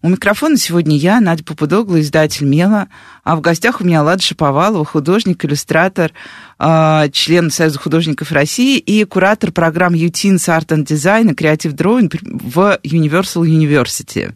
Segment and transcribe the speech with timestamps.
[0.00, 2.88] У микрофона сегодня я, Надя Попудогла, издатель «Мела»,
[3.24, 6.12] а в гостях у меня Лада Шаповалова, художник, иллюстратор,
[6.58, 12.16] а, член Союза художников России и куратор программ UTINS Art and Design и Creative Drawing
[12.22, 14.32] в Universal University.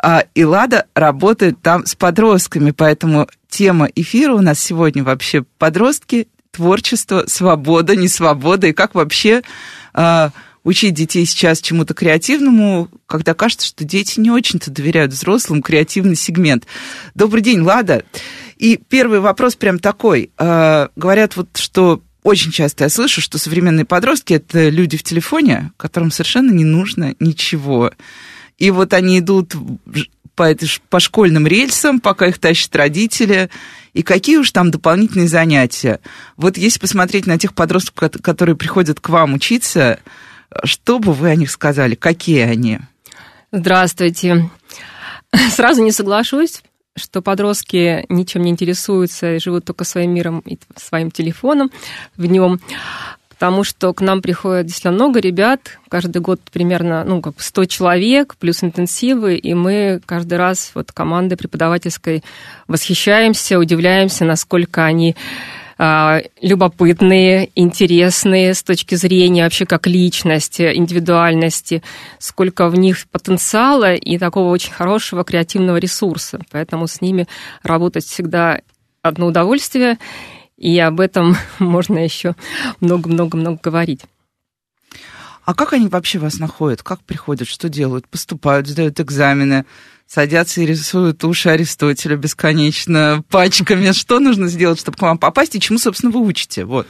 [0.00, 6.28] А, и Лада работает там с подростками, поэтому тема эфира у нас сегодня вообще подростки,
[6.52, 9.42] творчество, свобода, не свобода, и как вообще
[9.94, 10.30] а,
[10.66, 16.66] учить детей сейчас чему-то креативному, когда кажется, что дети не очень-то доверяют взрослым креативный сегмент.
[17.14, 18.04] Добрый день, Лада.
[18.56, 20.30] И первый вопрос прям такой.
[20.38, 25.70] Э, говорят вот, что очень часто я слышу, что современные подростки– это люди в телефоне,
[25.76, 27.92] которым совершенно не нужно ничего.
[28.58, 29.54] И вот они идут
[30.34, 30.52] по,
[30.90, 33.50] по школьным рельсам, пока их тащат родители,
[33.94, 36.00] и какие уж там дополнительные занятия.
[36.36, 40.00] Вот если посмотреть на тех подростков, которые приходят к вам учиться,
[40.64, 41.94] что бы вы о них сказали?
[41.94, 42.78] Какие они?
[43.52, 44.50] Здравствуйте.
[45.50, 46.62] Сразу не соглашусь,
[46.96, 51.70] что подростки ничем не интересуются живут только своим миром и своим телефоном
[52.16, 52.60] в нем
[53.38, 58.34] потому что к нам приходит действительно много ребят, каждый год примерно ну, как 100 человек,
[58.38, 62.24] плюс интенсивы, и мы каждый раз вот командой преподавательской
[62.66, 65.16] восхищаемся, удивляемся, насколько они
[65.78, 71.82] любопытные, интересные с точки зрения вообще как личности, индивидуальности,
[72.18, 76.40] сколько в них потенциала и такого очень хорошего креативного ресурса.
[76.50, 77.26] Поэтому с ними
[77.62, 78.60] работать всегда
[79.02, 79.98] одно удовольствие,
[80.56, 82.34] и об этом можно еще
[82.80, 84.00] много-много-много говорить.
[85.44, 86.82] А как они вообще вас находят?
[86.82, 87.46] Как приходят?
[87.46, 88.08] Что делают?
[88.08, 89.64] Поступают, сдают экзамены?
[90.06, 93.92] Садятся и рисуют уши Аристотеля бесконечно пачками.
[93.92, 96.64] Что нужно сделать, чтобы к вам попасть, и чему, собственно, вы учите?
[96.64, 96.86] Вот.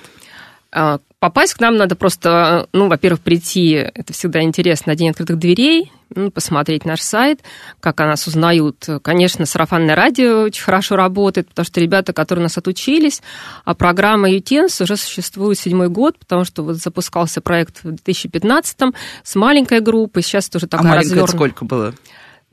[0.73, 5.39] А, попасть к нам надо просто, ну, во-первых, прийти, это всегда интересно, на День открытых
[5.39, 7.41] дверей, ну, посмотреть наш сайт,
[7.81, 8.87] как о нас узнают.
[9.03, 13.23] Конечно, сарафанное радио очень хорошо работает, потому что ребята, которые у нас отучились,
[13.65, 18.79] а программа UTENS уже существует седьмой год, потому что вот запускался проект в 2015
[19.25, 21.37] с маленькой группой, сейчас тоже такая а развернутая.
[21.37, 21.95] сколько было?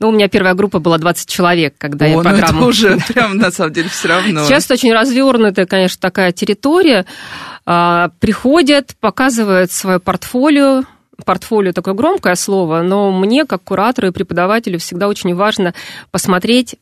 [0.00, 2.52] Ну, у меня первая группа была 20 человек, когда О, я программу...
[2.52, 4.44] Ну это уже прям, на самом деле, все равно.
[4.44, 7.06] Сейчас очень развернутая, конечно, такая территория.
[7.64, 10.82] А, приходят, показывают свое портфолио,
[11.24, 15.74] портфолио такое громкое слово, но мне, как куратору и преподавателю, всегда очень важно
[16.10, 16.76] посмотреть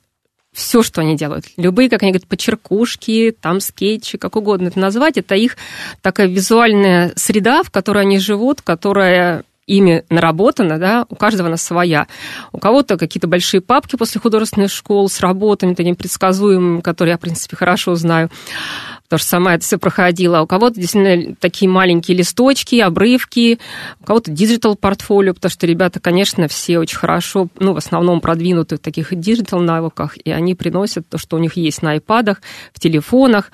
[0.52, 1.46] все, что они делают.
[1.56, 5.56] Любые, как они говорят, почеркушки, там скетчи, как угодно это назвать, это их
[6.02, 12.06] такая визуальная среда, в которой они живут, которая ими наработана, да, у каждого она своя.
[12.52, 17.20] У кого-то какие-то большие папки после художественной школы с работами, такими предсказуемыми, которые я, в
[17.20, 18.30] принципе, хорошо знаю
[19.12, 20.40] потому что сама это все проходила.
[20.40, 23.58] У кого-то действительно такие маленькие листочки, обрывки,
[24.00, 28.76] у кого-то digital портфолио, потому что ребята, конечно, все очень хорошо, ну, в основном продвинуты
[28.76, 32.40] в таких digital навыках, и они приносят то, что у них есть на айпадах,
[32.72, 33.50] в телефонах,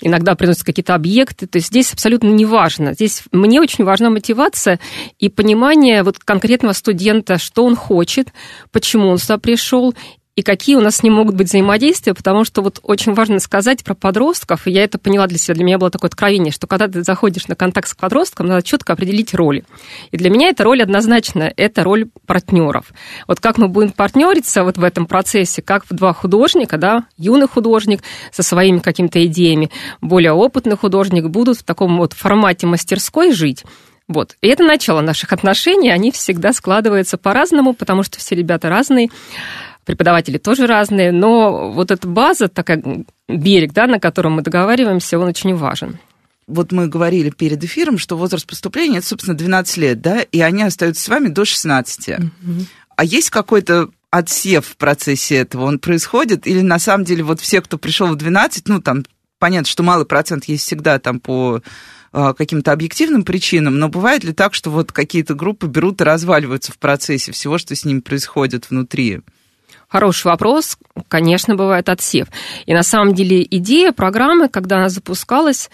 [0.00, 1.48] иногда приносят какие-то объекты.
[1.48, 2.94] То есть здесь абсолютно не важно.
[2.94, 4.78] Здесь мне очень важна мотивация
[5.18, 8.28] и понимание вот конкретного студента, что он хочет,
[8.70, 9.92] почему он сюда пришел,
[10.40, 13.84] и какие у нас с ним могут быть взаимодействия, потому что вот очень важно сказать
[13.84, 16.88] про подростков, и я это поняла для себя, для меня было такое откровение, что когда
[16.88, 19.64] ты заходишь на контакт с подростком, надо четко определить роли.
[20.12, 22.86] И для меня эта роль однозначно, это роль партнеров.
[23.28, 28.00] Вот как мы будем партнериться вот в этом процессе, как два художника, да, юный художник
[28.32, 29.70] со своими какими-то идеями,
[30.00, 33.62] более опытный художник будут в таком вот формате мастерской жить,
[34.08, 34.36] вот.
[34.40, 39.10] И это начало наших отношений, они всегда складываются по-разному, потому что все ребята разные
[39.90, 45.28] преподаватели тоже разные, но вот эта база, такая берег, да, на котором мы договариваемся, он
[45.28, 45.98] очень важен.
[46.46, 50.62] Вот мы говорили перед эфиром, что возраст поступления это, собственно, 12 лет, да, и они
[50.62, 52.08] остаются с вами до 16.
[52.08, 52.66] Mm-hmm.
[52.96, 55.64] А есть какой-то отсев в процессе этого?
[55.64, 56.46] Он происходит?
[56.46, 59.04] Или на самом деле вот все, кто пришел в 12, ну, там,
[59.38, 61.62] понятно, что малый процент есть всегда там по
[62.12, 66.72] а, каким-то объективным причинам, но бывает ли так, что вот какие-то группы берут и разваливаются
[66.72, 69.20] в процессе всего, что с ними происходит внутри?
[69.90, 70.78] Хороший вопрос.
[71.08, 72.28] Конечно, бывает отсев.
[72.64, 75.68] И на самом деле идея программы, когда она запускалась,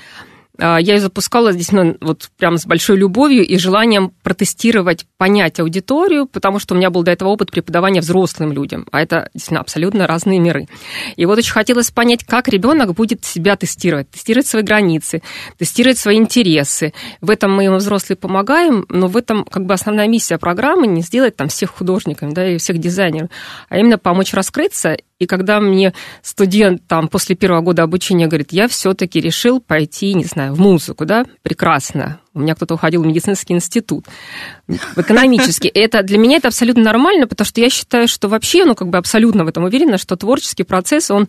[0.58, 6.58] я ее запускала действительно вот прям с большой любовью и желанием протестировать, понять аудиторию, потому
[6.58, 10.38] что у меня был до этого опыт преподавания взрослым людям, а это действительно абсолютно разные
[10.38, 10.68] миры.
[11.16, 15.22] И вот очень хотелось понять, как ребенок будет себя тестировать, тестировать свои границы,
[15.58, 16.92] тестировать свои интересы.
[17.20, 21.02] В этом мы ему взрослые помогаем, но в этом как бы основная миссия программы не
[21.02, 23.30] сделать там всех художниками, да, и всех дизайнеров,
[23.68, 28.68] а именно помочь раскрыться и когда мне студент там после первого года обучения говорит, я
[28.68, 33.54] все-таки решил пойти, не знаю, в музыку, да, прекрасно, у меня кто-то уходил в медицинский
[33.54, 34.04] институт,
[34.68, 35.68] в экономический.
[35.68, 38.98] Это для меня это абсолютно нормально, потому что я считаю, что вообще, ну, как бы
[38.98, 41.28] абсолютно в этом уверена, что творческий процесс, он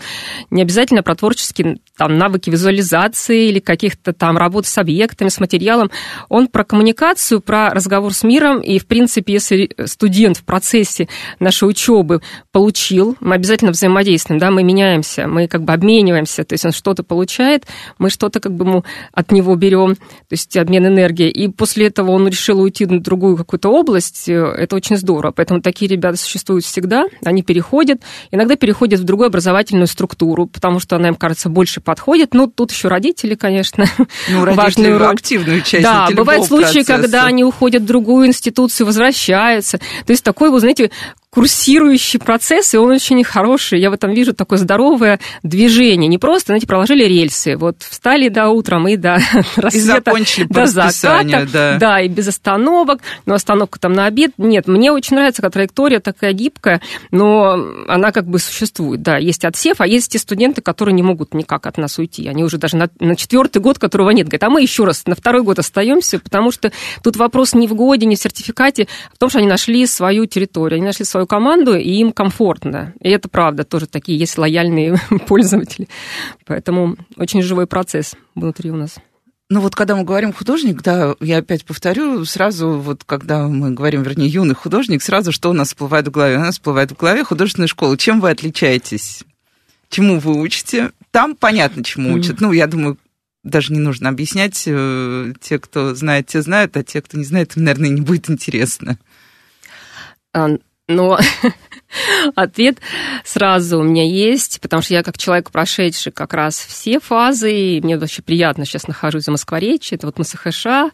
[0.51, 5.91] не обязательно про творческие там, навыки визуализации или каких-то там работ с объектами, с материалом.
[6.27, 8.59] Он про коммуникацию, про разговор с миром.
[8.59, 11.07] И, в принципе, если студент в процессе
[11.39, 12.21] нашей учебы
[12.51, 17.03] получил, мы обязательно взаимодействуем, да, мы меняемся, мы как бы обмениваемся, то есть он что-то
[17.03, 17.65] получает,
[17.97, 18.83] мы что-то как бы ему
[19.13, 21.29] от него берем, то есть обмен энергией.
[21.29, 25.31] И после этого он решил уйти на другую какую-то область, это очень здорово.
[25.31, 28.01] Поэтому такие ребята существуют всегда, они переходят,
[28.31, 32.33] иногда переходят в другую образовательную структуру, потому что она им кажется больше подходит.
[32.33, 33.85] Ну, тут еще родители, конечно,
[34.29, 35.13] ну, важную роль.
[35.13, 36.93] активную часть Да, бывают случаи, процесса.
[36.93, 39.77] когда они уходят в другую институцию, возвращаются.
[39.77, 40.91] То есть такой, вы знаете,
[41.37, 43.79] курсирующий процесс, и он очень хороший.
[43.79, 46.07] Я в этом вижу такое здоровое движение.
[46.07, 47.55] Не просто, знаете, проложили рельсы.
[47.55, 49.19] Вот встали до утра, мы до
[49.55, 51.47] рассвета, и закончили до заката.
[51.53, 51.77] Да.
[51.77, 53.01] да, и без остановок.
[53.27, 54.31] Но остановка там на обед.
[54.39, 56.81] Нет, мне очень нравится, как траектория такая гибкая,
[57.11, 59.03] но она как бы существует.
[59.03, 62.27] Да, есть отсев, а есть те студенты, которые не могут никак от нас уйти.
[62.27, 65.13] Они уже даже на, на четвертый год, которого нет, говорят, а мы еще раз на
[65.13, 66.71] второй год остаемся, потому что
[67.03, 70.25] тут вопрос не в годе, не в сертификате, а в том, что они нашли свою
[70.25, 72.93] территорию, они нашли свою свою команду, и им комфортно.
[73.01, 74.97] И это правда, тоже такие есть лояльные
[75.27, 75.87] пользователи.
[76.45, 78.95] Поэтому очень живой процесс внутри у нас.
[79.49, 84.03] Ну вот когда мы говорим художник, да, я опять повторю, сразу вот когда мы говорим,
[84.03, 86.35] вернее, юный художник, сразу что у нас всплывает в голове?
[86.35, 87.97] У нас всплывает в голове художественная школа.
[87.97, 89.23] Чем вы отличаетесь?
[89.89, 90.91] Чему вы учите?
[91.11, 92.41] Там понятно, чему учат.
[92.41, 92.97] Ну, я думаю,
[93.43, 94.63] даже не нужно объяснять.
[94.67, 98.29] Э, те, кто знает, те знают, а те, кто не знает, им, наверное, не будет
[98.29, 98.97] интересно.
[100.87, 101.19] Но
[102.35, 102.79] ответ
[103.25, 107.81] сразу у меня есть, потому что я как человек, прошедший как раз все фазы, и
[107.81, 110.91] мне вообще приятно сейчас нахожусь в Москворечье, это вот МСХШ,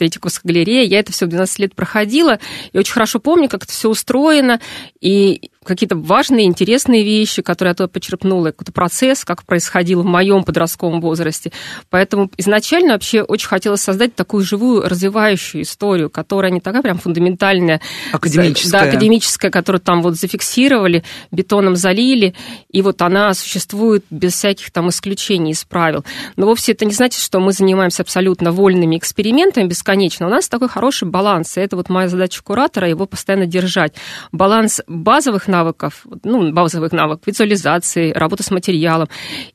[0.00, 2.38] Третьяковская галерея, я это все в 12 лет проходила,
[2.72, 4.60] и очень хорошо помню, как это все устроено,
[4.98, 10.42] и какие-то важные, интересные вещи, которые я оттуда почерпнула, какой-то процесс, как происходил в моем
[10.42, 11.52] подростковом возрасте.
[11.90, 17.82] Поэтому изначально вообще очень хотелось создать такую живую, развивающую историю, которая не такая прям фундаментальная.
[18.10, 18.80] Академическая.
[18.80, 22.34] Да, академическая, которую там вот зафиксировали, бетоном залили,
[22.70, 26.06] и вот она существует без всяких там исключений из правил.
[26.36, 30.26] Но вовсе это не значит, что мы занимаемся абсолютно вольными экспериментами бесконечно.
[30.26, 33.94] У нас такой хороший баланс, и это вот моя задача куратора, его постоянно держать.
[34.32, 39.08] Баланс базовых навыков, ну, базовых навыков, визуализации, работы с материалом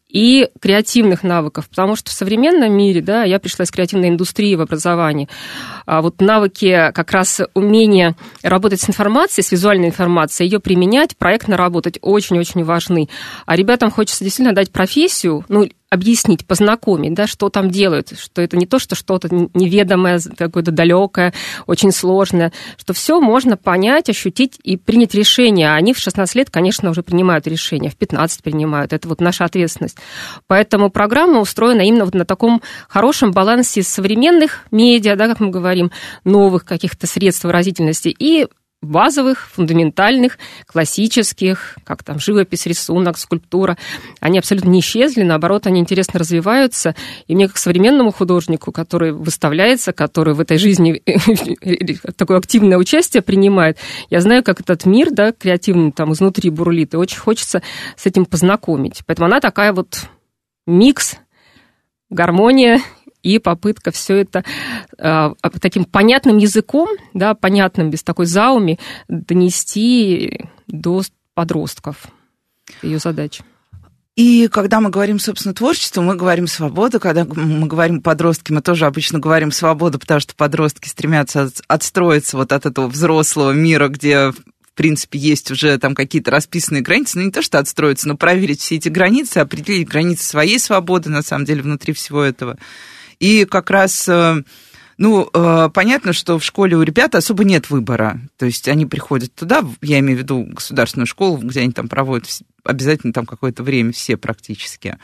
[0.10, 4.62] и креативных навыков, потому что в современном мире, да, я пришла из креативной индустрии в
[4.62, 5.28] образовании,
[5.86, 11.58] а вот навыки, как раз умение работать с информацией, с визуальной информацией, ее применять, проектно
[11.58, 13.10] работать очень-очень важны.
[13.46, 18.58] А ребятам хочется действительно дать профессию, ну, объяснить, познакомить, да, что там делают, что это
[18.58, 21.34] не то, что что-то неведомое, какое-то далекое,
[21.66, 25.74] очень сложное, что все можно понять, ощутить и принять решение.
[25.74, 28.94] Они в 16 лет, конечно, уже принимают решения, в 15 принимают.
[28.94, 29.98] Это вот наша ответственность.
[30.48, 35.92] Поэтому программа устроена именно вот на таком хорошем балансе современных медиа, да, как мы говорим,
[36.24, 38.48] новых каких-то средств выразительности и
[38.86, 43.78] базовых, фундаментальных, классических, как там живопись, рисунок, скульптура,
[44.20, 46.96] они абсолютно не исчезли, наоборот, они интересно развиваются.
[47.28, 51.02] И мне, как современному художнику, который выставляется, который в этой жизни
[52.18, 53.78] такое активное участие принимает,
[54.10, 57.62] я знаю, как этот мир, да, креативный там изнутри бурлит, и очень хочется
[57.96, 59.02] с этим познакомить.
[59.06, 60.08] Поэтому она такая вот
[60.66, 61.18] микс,
[62.10, 62.82] гармония
[63.26, 64.46] и попытка все это
[65.00, 71.02] э, таким понятным языком, да, понятным, без такой зауми, донести до
[71.34, 72.06] подростков.
[72.84, 73.44] Ее задача.
[74.16, 77.00] И когда мы говорим, собственно, творчество, мы говорим свобода.
[77.00, 82.54] Когда мы говорим подростки, мы тоже обычно говорим свобода, потому что подростки стремятся отстроиться вот
[82.54, 87.32] от этого взрослого мира, где в принципе, есть уже там какие-то расписанные границы, ну не
[87.32, 91.62] то, что отстроиться, но проверить все эти границы, определить границы своей свободы, на самом деле,
[91.62, 92.58] внутри всего этого.
[93.20, 94.44] И как раз э,
[94.98, 98.22] ну, э, понятно, что в школе у ребят особо нет выбора.
[98.38, 102.28] То есть они приходят туда, я имею в виду государственную школу, где они там проводят
[102.64, 104.98] обязательно там какое-то время, все практически.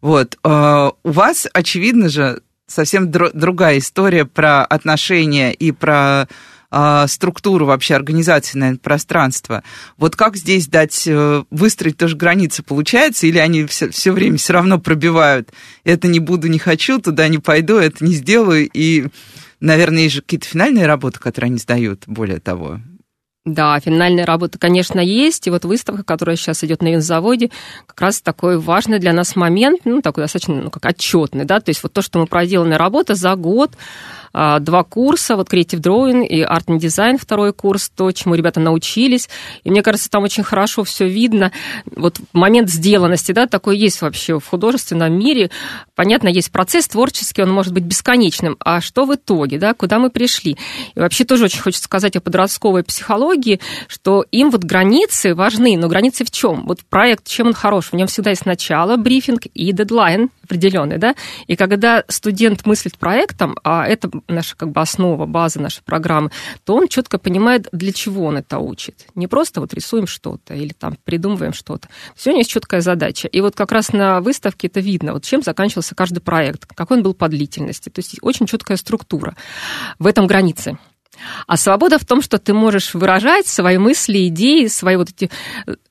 [0.00, 0.38] Вот.
[0.44, 6.28] Э, у вас, очевидно же, совсем др- другая история про отношения и про
[6.72, 9.62] э, структуру вообще организации пространства.
[9.98, 14.54] Вот как здесь дать, э, выстроить тоже границы, получается, или они все, все время все
[14.54, 15.50] равно пробивают,
[15.84, 19.06] это не буду, не хочу, туда не пойду, это не сделаю, и,
[19.60, 22.80] наверное, есть же какие-то финальные работы, которые они сдают, более того.
[23.44, 25.48] Да, финальная работа, конечно, есть.
[25.48, 27.50] И вот выставка, которая сейчас идет на винзаводе,
[27.86, 31.70] как раз такой важный для нас момент, ну, такой достаточно, ну, как отчетный, да, то
[31.70, 36.26] есть вот то, что мы проделанная работа за год, а, два курса, вот Creative Drawing
[36.26, 39.28] и Art and Design второй курс, то, чему ребята научились.
[39.64, 41.52] И мне кажется, там очень хорошо все видно.
[41.94, 45.50] Вот момент сделанности, да, такой есть вообще в художественном мире.
[45.94, 48.56] Понятно, есть процесс творческий, он может быть бесконечным.
[48.60, 50.56] А что в итоге, да, куда мы пришли?
[50.94, 55.88] И вообще тоже очень хочется сказать о подростковой психологии, что им вот границы важны, но
[55.88, 56.64] границы в чем?
[56.66, 57.90] Вот проект, чем он хорош?
[57.92, 61.14] В нем всегда есть начало, брифинг и дедлайн определенный, да,
[61.46, 66.30] и когда студент мыслит проектом, а это наша как бы основа, база нашей программы,
[66.64, 69.06] то он четко понимает, для чего он это учит.
[69.14, 71.88] Не просто вот рисуем что-то или там придумываем что-то.
[72.16, 73.28] Сегодня есть четкая задача.
[73.28, 77.02] И вот как раз на выставке это видно, вот чем заканчивался каждый проект, какой он
[77.02, 77.88] был по длительности.
[77.88, 79.36] То есть очень четкая структура.
[79.98, 80.78] В этом границы.
[81.46, 85.30] А свобода в том, что ты можешь выражать свои мысли, идеи, свои вот эти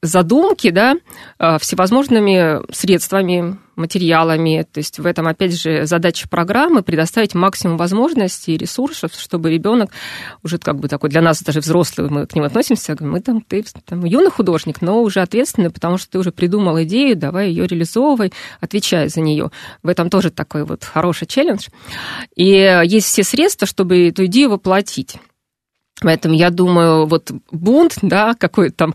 [0.02, 0.96] задумки, да,
[1.40, 4.66] э, всевозможными средствами, материалами.
[4.72, 9.92] То есть в этом, опять же, задача программы предоставить максимум возможностей и ресурсов, чтобы ребенок
[10.44, 13.64] уже как бы такой для нас даже взрослый, мы к нему относимся, мы там, ты
[13.86, 18.32] там, юный художник, но уже ответственный, потому что ты уже придумал идею, давай ее реализовывай,
[18.60, 19.52] отвечай за нее.
[19.84, 21.68] В этом тоже такой вот хороший челлендж.
[22.36, 22.46] И
[22.86, 25.18] есть все средства, чтобы эту идею воплотить.
[26.02, 28.94] Поэтому я думаю, вот бунт, да, какой-то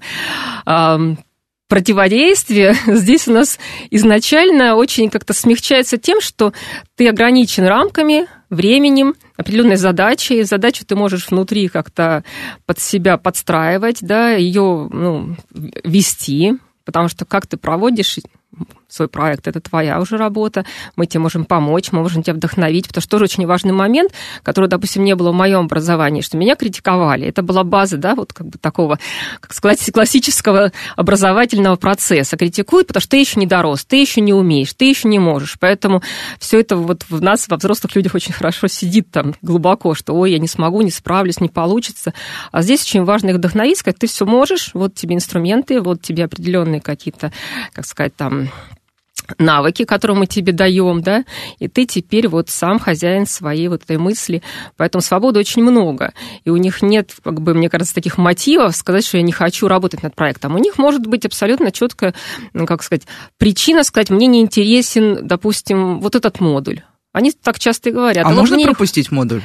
[0.64, 1.18] там
[1.68, 3.58] противодействие здесь у нас
[3.90, 6.52] изначально очень как-то смягчается тем, что
[6.94, 10.42] ты ограничен рамками, временем, определенной задачей.
[10.44, 12.24] Задачу ты можешь внутри как-то
[12.64, 16.54] под себя подстраивать, да, ее ну, вести,
[16.84, 18.18] потому что как ты проводишь
[18.88, 20.64] свой проект, это твоя уже работа,
[20.94, 24.12] мы тебе можем помочь, мы можем тебя вдохновить, потому что тоже очень важный момент,
[24.42, 27.26] который, допустим, не было в моем образовании, что меня критиковали.
[27.26, 28.98] Это была база, да, вот как бы такого,
[29.40, 32.36] как сказать, классического образовательного процесса.
[32.36, 35.56] Критикуют, потому что ты еще не дорос, ты еще не умеешь, ты еще не можешь.
[35.58, 36.02] Поэтому
[36.38, 40.32] все это вот в нас, во взрослых людях очень хорошо сидит там глубоко, что ой,
[40.32, 42.14] я не смогу, не справлюсь, не получится.
[42.52, 46.24] А здесь очень важно их вдохновить, сказать, ты все можешь, вот тебе инструменты, вот тебе
[46.24, 47.32] определенные какие-то,
[47.72, 48.48] как сказать, там
[49.38, 51.24] навыки, которые мы тебе даем, да,
[51.58, 54.42] и ты теперь вот сам хозяин своей вот этой мысли.
[54.76, 56.12] Поэтому свободы очень много.
[56.44, 59.68] И у них нет, как бы, мне кажется, таких мотивов сказать, что я не хочу
[59.68, 60.54] работать над проектом.
[60.54, 62.14] У них может быть абсолютно четкая,
[62.52, 63.06] ну, как сказать,
[63.38, 66.82] причина сказать, мне не интересен, допустим, вот этот модуль.
[67.12, 68.26] Они так часто и говорят.
[68.26, 69.40] А, а можно пропустить модуль?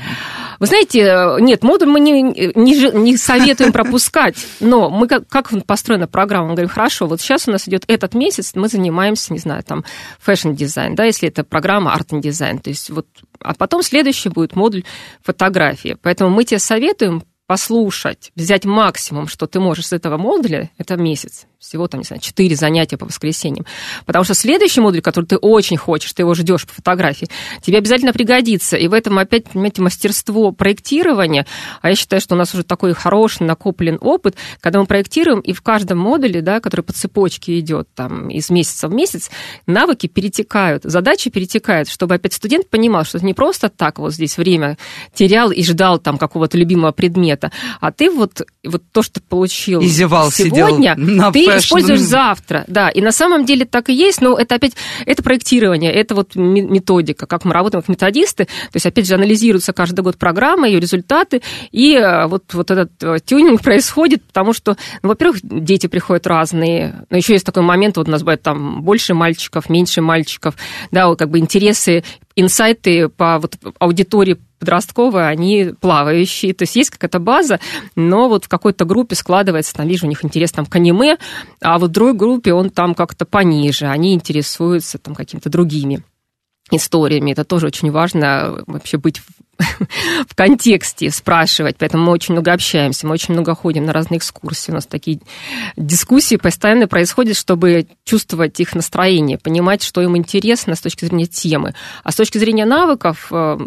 [0.62, 6.06] Вы знаете, нет, модуль мы не, не, не советуем пропускать, но мы как, как построена
[6.06, 9.64] программа, мы говорим, хорошо, вот сейчас у нас идет этот месяц, мы занимаемся, не знаю,
[9.64, 9.84] там,
[10.20, 13.08] fashion-дизайн, да, если это программа арт-дизайн, то есть вот,
[13.40, 14.84] а потом следующий будет модуль
[15.24, 15.98] фотографии.
[16.00, 21.48] Поэтому мы тебе советуем послушать, взять максимум, что ты можешь с этого модуля, это месяц,
[21.62, 23.66] всего там, не знаю, 4 занятия по воскресеньям.
[24.06, 27.28] Потому что следующий модуль, который ты очень хочешь, ты его ждешь по фотографии,
[27.62, 28.78] тебе обязательно пригодится.
[28.78, 31.46] И в этом опять, понимаете, мастерство проектирования.
[31.82, 35.54] А я считаю, что у нас уже такой хороший накоплен опыт, когда мы проектируем, и
[35.54, 39.30] в каждом модуле, да, который по цепочке идет там из месяца в месяц,
[39.68, 44.38] навыки перетекают, задачи перетекают, чтобы опять студент понимал, что это не просто так вот здесь
[44.38, 44.80] время
[45.14, 49.88] терял и ждал там какого-то любимого предмета, а ты вот, вот то, что получил и
[49.88, 52.90] зевал, сегодня, на ты используешь завтра, да.
[52.90, 54.74] И на самом деле так и есть, но это опять,
[55.06, 59.74] это проектирование, это вот методика, как мы работаем как методисты, то есть, опять же, анализируется
[59.74, 61.42] каждый год программа, ее результаты,
[61.72, 67.06] и э, вот, вот этот э, тюнинг происходит, потому что, ну, во-первых, дети приходят разные,
[67.10, 70.56] но еще есть такой момент, вот у нас бывает там больше мальчиков, меньше мальчиков,
[70.92, 72.04] да, вот как бы интересы
[72.36, 77.60] инсайты по вот аудитории подростковые, они плавающие, то есть есть какая-то база,
[77.96, 81.18] но вот в какой-то группе складывается, там, вижу, у них интерес там к аниме,
[81.60, 86.04] а вот в другой группе он там как-то пониже, они интересуются там какими-то другими
[86.72, 87.32] историями.
[87.32, 89.22] Это тоже очень важно вообще быть
[90.28, 94.72] в контексте спрашивать, поэтому мы очень много общаемся, мы очень много ходим на разные экскурсии,
[94.72, 95.20] у нас такие
[95.76, 101.76] дискуссии постоянно происходят, чтобы чувствовать их настроение, понимать, что им интересно с точки зрения темы.
[102.04, 103.58] А с точки зрения навыков, э,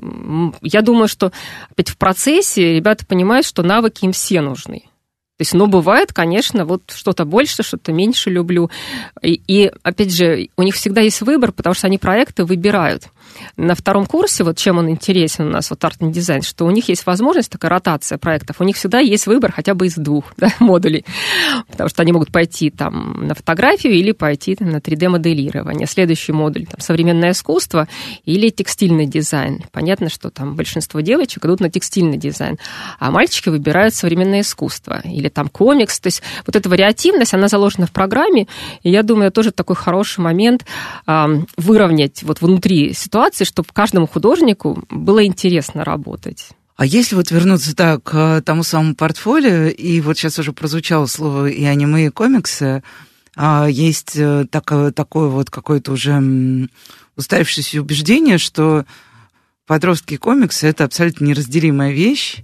[0.62, 1.32] я думаю, что
[1.70, 4.84] опять в процессе ребята понимают, что навыки им все нужны.
[5.36, 8.70] То есть, ну, бывает, конечно, вот что-то больше, что-то меньше люблю.
[9.20, 13.08] И, и, опять же, у них всегда есть выбор, потому что они проекты выбирают.
[13.56, 16.88] На втором курсе, вот чем он интересен у нас, вот арт дизайн, что у них
[16.88, 20.48] есть возможность, такая ротация проектов, у них всегда есть выбор хотя бы из двух да,
[20.60, 21.04] модулей,
[21.68, 25.86] потому что они могут пойти там на фотографию или пойти там, на 3D-моделирование.
[25.86, 27.88] Следующий модуль там, современное искусство
[28.24, 29.62] или текстильный дизайн.
[29.72, 32.58] Понятно, что там большинство девочек идут на текстильный дизайн,
[32.98, 36.00] а мальчики выбирают современное искусство или там комикс.
[36.00, 38.46] То есть вот эта вариативность, она заложена в программе,
[38.82, 40.64] и я думаю, тоже такой хороший момент
[41.06, 41.26] э,
[41.56, 46.48] выровнять вот внутри ситуации, чтобы каждому художнику было интересно работать.
[46.74, 51.46] А если вот вернуться так к тому самому портфолио, и вот сейчас уже прозвучало слово
[51.46, 52.82] и аниме, и комиксы,
[53.36, 56.68] а есть э, такое, такое вот какое-то уже
[57.14, 58.84] уставившееся убеждение, что
[59.64, 62.38] подростки и комиксы— это абсолютно неразделимая вещь,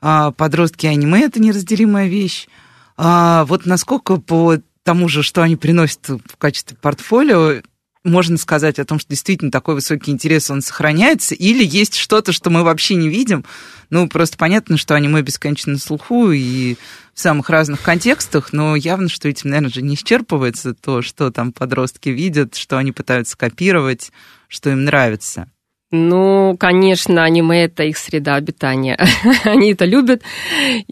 [0.00, 2.48] а подростки и аниме— это неразделимая вещь.
[2.96, 7.60] А вот насколько по тому же, что они приносят в качестве портфолио,
[8.04, 12.50] можно сказать о том, что действительно такой высокий интерес, он сохраняется, или есть что-то, что
[12.50, 13.44] мы вообще не видим.
[13.90, 16.76] Ну, просто понятно, что аниме бесконечно на слуху и
[17.14, 21.52] в самых разных контекстах, но явно, что этим, наверное, же не исчерпывается то, что там
[21.52, 24.12] подростки видят, что они пытаются копировать,
[24.48, 25.48] что им нравится.
[25.96, 28.98] Ну, конечно, аниме– это их среда обитания.
[29.44, 30.22] Они это любят,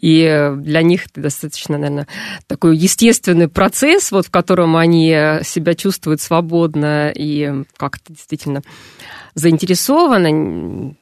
[0.01, 2.07] и для них это достаточно, наверное,
[2.47, 5.09] такой естественный процесс, вот, в котором они
[5.43, 8.63] себя чувствуют свободно и как-то действительно
[9.35, 10.95] заинтересованы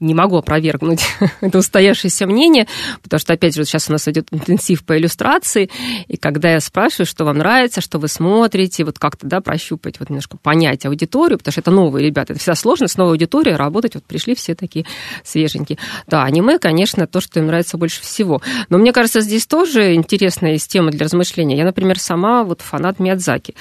[0.00, 1.04] не могу опровергнуть
[1.40, 2.66] это устоявшееся мнение,
[3.02, 5.70] потому что, опять же, сейчас у нас идет интенсив по иллюстрации,
[6.08, 10.10] и когда я спрашиваю, что вам нравится, что вы смотрите, вот как-то, да, прощупать, вот
[10.10, 13.94] немножко понять аудиторию, потому что это новые ребята, это всегда сложно с новой аудиторией работать,
[13.94, 14.84] вот пришли все такие
[15.24, 15.78] свеженькие.
[16.06, 18.40] Да, аниме, конечно, то, что им нравится больше всего.
[18.68, 21.56] Но мне кажется, здесь тоже интересная есть тема для размышления.
[21.56, 23.54] Я, например, сама вот фанат Миядзаки,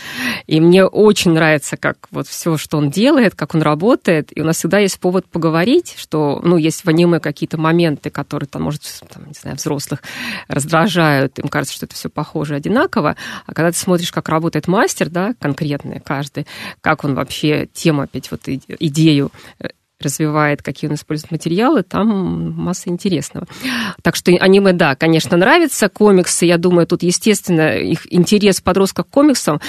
[0.48, 4.46] и мне очень нравится, как вот все, что он делает, как он работает, и у
[4.46, 8.82] нас всегда есть повод поговорить, что, ну, есть в аниме какие-то моменты, которые, там, может,
[9.14, 10.04] там, не знаю, взрослых
[10.50, 13.16] раздражают, им кажется, что это все похоже, одинаково,
[13.46, 16.48] а когда ты смотришь, как работает мастер, да, конкретный каждый,
[16.82, 19.70] как он вообще тему опять вот идею э,
[20.02, 23.48] развивает, какие он использует материалы, там масса интересного.
[24.02, 25.90] Так что аниме, да, конечно, нравится.
[25.90, 29.60] Комиксы, я думаю, тут, естественно, их интерес подростков к комиксам,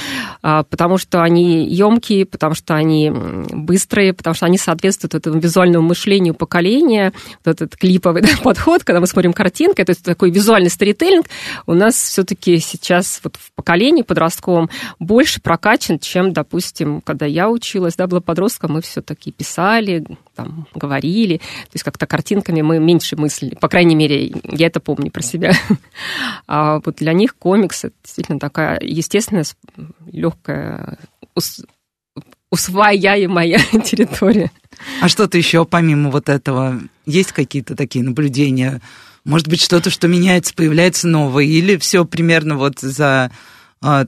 [0.42, 5.86] а, потому что они емкие, потому что они быстрые, потому что они соответствуют этому визуальному
[5.86, 7.12] мышлению поколения,
[7.44, 11.26] вот этот клиповый да, подход, когда мы смотрим картинкой, то есть такой визуальный сторителлинг
[11.66, 17.96] у нас все-таки сейчас вот в поколении подростковом больше прокачан, чем, допустим, когда я училась,
[17.96, 23.54] да, была подростком, мы все-таки писали, там, говорили, то есть как-то картинками мы меньше мыслили.
[23.54, 25.52] По крайней мере, я это помню про себя.
[26.46, 29.44] А вот для них комикс это действительно такая естественная,
[30.10, 30.98] легкая,
[32.50, 34.50] усвояемая территория.
[35.00, 36.80] А что-то еще помимо вот этого?
[37.06, 38.80] Есть какие-то такие наблюдения?
[39.24, 41.44] Может быть, что-то, что меняется, появляется новое?
[41.44, 43.30] Или все примерно вот за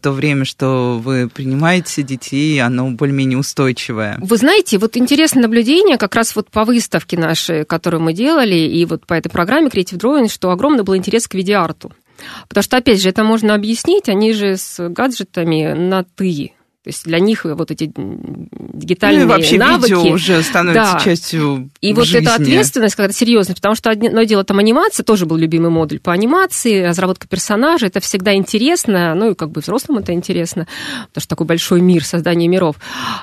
[0.00, 4.18] то время, что вы принимаете детей, оно более-менее устойчивое.
[4.20, 8.84] Вы знаете, вот интересное наблюдение как раз вот по выставке нашей, которую мы делали, и
[8.86, 11.92] вот по этой программе Creative Drawing, что огромный был интерес к видеоарту.
[12.48, 16.53] Потому что, опять же, это можно объяснить, они же с гаджетами на «ты»,
[16.84, 19.92] то есть для них вот эти дигитальные ну, и вообще навыки...
[19.92, 21.00] видео уже становится да.
[21.00, 22.20] частью И вот жизни.
[22.20, 26.12] эта ответственность, когда серьезно, потому что одно дело там анимация, тоже был любимый модуль по
[26.12, 30.68] анимации, разработка персонажа, это всегда интересно, ну и как бы взрослым это интересно,
[31.08, 32.76] потому что такой большой мир, создание миров.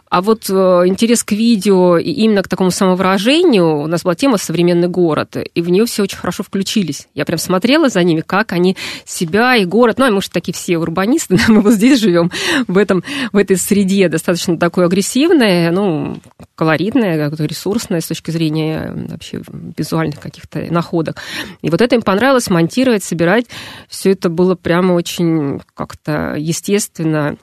[0.09, 0.53] А вот э,
[0.87, 5.61] интерес к видео и именно к такому самовыражению, у нас была тема «Современный город», и
[5.61, 7.07] в нее все очень хорошо включились.
[7.13, 10.53] Я прям смотрела за ними, как они себя и город, ну, а мы же такие
[10.53, 12.31] все урбанисты, мы вот здесь живем,
[12.67, 16.17] в этом, в этой этой среде достаточно такой агрессивной, ну,
[16.55, 19.41] колоритной, ресурсной с точки зрения вообще
[19.77, 21.17] визуальных каких-то находок.
[21.61, 23.47] И вот это им понравилось монтировать, собирать.
[23.87, 27.37] Все это было прямо очень как-то естественно,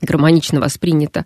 [0.00, 1.24] гармонично воспринято.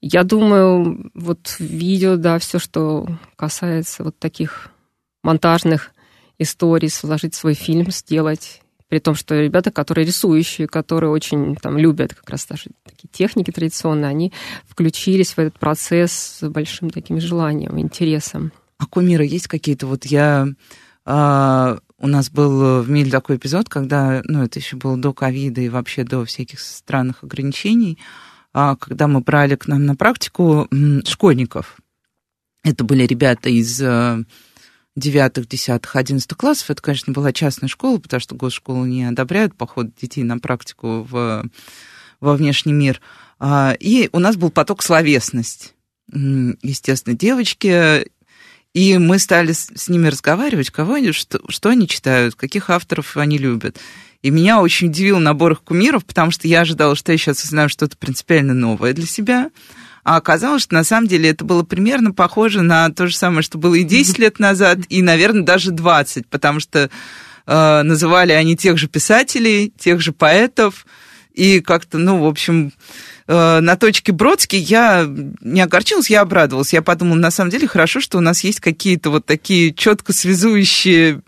[0.00, 4.68] Я думаю, вот видео, да, все, что касается вот таких
[5.22, 5.92] монтажных
[6.38, 8.60] историй, сложить свой фильм, сделать
[8.94, 13.50] при том, что ребята, которые рисующие, которые очень там, любят как раз даже такие техники
[13.50, 14.32] традиционные, они
[14.68, 18.52] включились в этот процесс с большим таким желанием, интересом.
[18.78, 19.88] А кумиры есть какие-то?
[19.88, 20.46] Вот я...
[21.04, 25.62] А, у нас был в Миле такой эпизод, когда, ну, это еще было до ковида
[25.62, 27.98] и вообще до всяких странных ограничений,
[28.52, 30.68] а, когда мы брали к нам на практику
[31.04, 31.78] школьников.
[32.62, 33.82] Это были ребята из
[34.96, 36.70] э, девятых, десятых, одиннадцатых классов.
[36.70, 41.44] Это, конечно, была частная школа, потому что госшколы не одобряют поход детей на практику в,
[42.20, 43.00] во внешний мир.
[43.38, 45.74] А, и у нас был поток словесность.
[46.12, 48.08] естественно, девочки,
[48.74, 53.38] и мы стали с ними разговаривать, кого они, что, что они читают, каких авторов они
[53.38, 53.78] любят.
[54.22, 57.68] И меня очень удивил набор их кумиров, потому что я ожидала, что я сейчас узнаю
[57.68, 59.50] что-то принципиально новое для себя.
[60.04, 63.58] А оказалось, что на самом деле это было примерно похоже на то же самое, что
[63.58, 66.90] было и 10 лет назад, и, наверное, даже 20, потому что
[67.46, 70.86] э, называли они тех же писателей, тех же поэтов,
[71.32, 72.72] и как-то, ну, в общем,
[73.26, 75.08] э, на точке Бродский я
[75.40, 76.72] не огорчилась, я обрадовалась.
[76.72, 81.22] Я подумала, на самом деле хорошо, что у нас есть какие-то вот такие четко связующие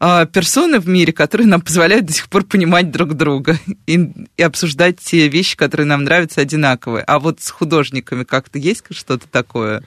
[0.00, 4.98] персоны в мире, которые нам позволяют до сих пор понимать друг друга и, и обсуждать
[4.98, 7.04] те вещи, которые нам нравятся, одинаковые.
[7.04, 9.82] А вот с художниками как-то есть что-то такое?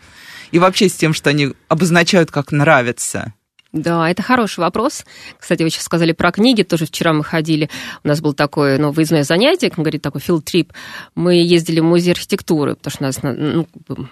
[0.52, 3.34] И вообще с тем, что они обозначают как нравится.
[3.74, 5.04] Да, это хороший вопрос.
[5.40, 7.72] Кстати, вы сейчас сказали про книги, тоже вчера мы ходили,
[8.04, 10.72] у нас было такое ну, выездное занятие, как говорит, такой филд-трип.
[11.16, 13.68] Мы ездили в музей архитектуры, потому что у нас ну,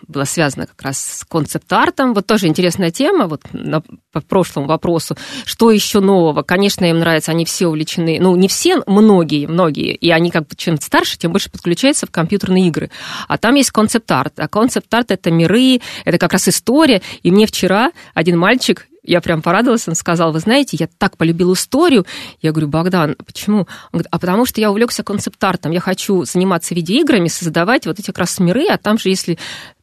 [0.08, 2.16] было связано как раз с концепт-артом.
[2.16, 5.16] Вот тоже интересная тема, вот на, по прошлому вопросу.
[5.46, 6.42] Что еще нового?
[6.42, 10.56] Конечно, им нравится, они все увлечены, ну, не все, многие, многие, и они как бы
[10.56, 12.90] чем старше, тем больше подключаются в компьютерные игры.
[13.28, 17.04] А там есть концепт-арт, а концепт-арт— это миры, это как раз история.
[17.22, 21.54] И мне вчера один мальчик я прям порадовалась, он сказал, вы знаете, я так полюбил
[21.54, 22.06] историю.
[22.42, 23.60] Я говорю, Богдан, почему?
[23.60, 28.08] Он говорит, а потому что я увлекся концепт-артом, я хочу заниматься видеоиграми, создавать вот эти
[28.08, 29.38] как раз миры, а там же, если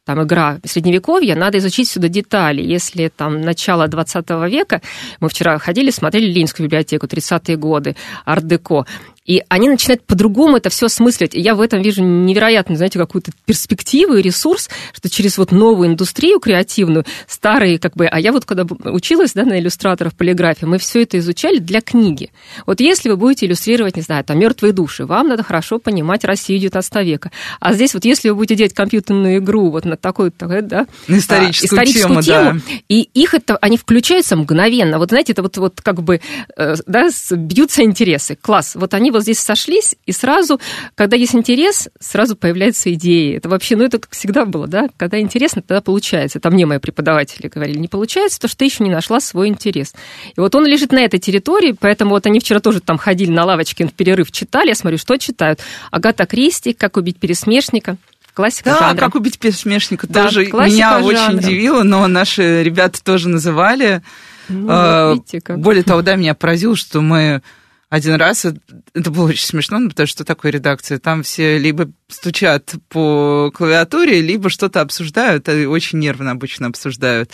[0.05, 2.63] там игра средневековья, надо изучить сюда детали.
[2.63, 4.81] Если там начало 20 века,
[5.19, 8.87] мы вчера ходили, смотрели Ленинскую библиотеку, 30-е годы, арт-деко,
[9.29, 11.35] и они начинают по-другому это все осмыслить.
[11.35, 15.89] И я в этом вижу невероятно, знаете, какую-то перспективу и ресурс, что через вот новую
[15.89, 18.07] индустрию креативную, старые как бы...
[18.07, 22.31] А я вот когда училась да, на иллюстраторов полиграфии, мы все это изучали для книги.
[22.65, 26.59] Вот если вы будете иллюстрировать, не знаю, там, мертвые души, вам надо хорошо понимать Россию
[26.61, 27.29] 19 века.
[27.59, 31.69] А здесь вот если вы будете делать компьютерную игру вот на такую, такую да, историческую,
[31.79, 32.75] а, историческую тему, тему да.
[32.89, 34.97] и их это, они включаются мгновенно.
[34.97, 36.19] Вот знаете, это вот, вот как бы,
[36.57, 38.35] э, да, бьются интересы.
[38.35, 38.73] Класс.
[38.73, 40.59] Вот они вот вот здесь сошлись, и сразу,
[40.95, 43.35] когда есть интерес, сразу появляются идеи.
[43.35, 46.39] Это вообще, ну, это как всегда было, да, когда интересно, тогда получается.
[46.39, 49.93] Это мне мои преподаватели говорили, не получается, то что ты еще не нашла свой интерес.
[50.35, 53.45] И вот он лежит на этой территории, поэтому вот они вчера тоже там ходили на
[53.45, 55.59] лавочке в перерыв, читали, я смотрю, что читают.
[55.91, 57.97] Агата Кристи, «Как убить пересмешника»,
[58.33, 59.05] классика да, жанра.
[59.05, 61.03] как убить пересмешника да, тоже меня жанра.
[61.03, 64.01] очень удивило, но наши ребята тоже называли.
[64.47, 65.59] Ну, а, видите, как.
[65.59, 67.41] Более того, да, меня поразило, что мы
[67.89, 72.75] один раз, это было очень смешно, ну, потому что такое редакция, там все либо стучат
[72.87, 77.31] по клавиатуре, либо что-то обсуждают, и очень нервно обычно обсуждают.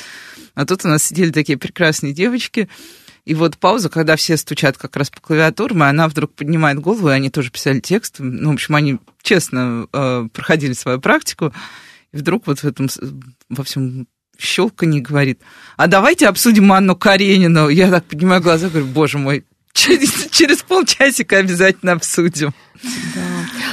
[0.53, 2.69] А тут у нас сидели такие прекрасные девочки,
[3.25, 7.09] и вот пауза, когда все стучат как раз по клавиатурам, и она вдруг поднимает голову,
[7.09, 8.17] и они тоже писали текст.
[8.19, 11.51] Ну, в общем, они честно э, проходили свою практику,
[12.13, 12.87] и вдруг вот в этом,
[13.49, 15.41] во всем щелканье говорит,
[15.75, 17.67] а давайте обсудим Анну Каренину.
[17.69, 19.43] Я так поднимаю глаза, говорю, боже мой,
[19.75, 22.53] через, через полчасика обязательно обсудим.
[22.83, 23.21] Да.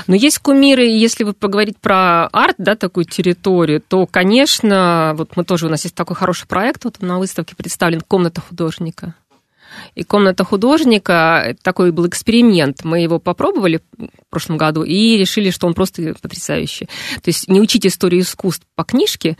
[0.07, 5.45] Но есть кумиры, если вы поговорить про арт, да, такую территорию, то, конечно, вот мы
[5.45, 9.15] тоже, у нас есть такой хороший проект, вот на выставке представлен «Комната художника».
[9.95, 12.85] И комната художника, такой был эксперимент.
[12.85, 16.87] Мы его попробовали в прошлом году и решили, что он просто потрясающий.
[17.23, 19.37] То есть не учить историю искусств по книжке,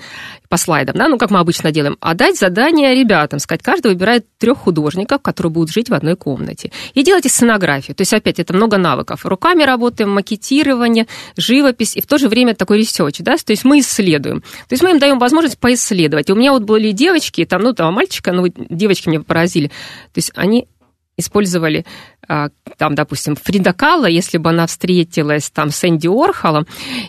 [0.49, 4.27] по слайдам, да, ну, как мы обычно делаем, а дать задание ребятам, сказать, каждый выбирает
[4.39, 6.71] трех художников, которые будут жить в одной комнате.
[6.95, 7.95] И делайте сценографию.
[7.97, 9.25] То есть, опять, это много навыков.
[9.25, 13.81] Руками работаем, макетирование, живопись, и в то же время такой research, да, то есть мы
[13.81, 14.41] исследуем.
[14.41, 16.29] То есть мы им даем возможность поисследовать.
[16.29, 19.69] И у меня вот были девочки, там, ну, там, мальчика, ну, девочки меня поразили.
[20.13, 20.69] То есть они
[21.17, 21.85] использовали
[22.27, 26.67] а, там, допустим, Фрида Калла, если бы она встретилась там с Энди Орхолом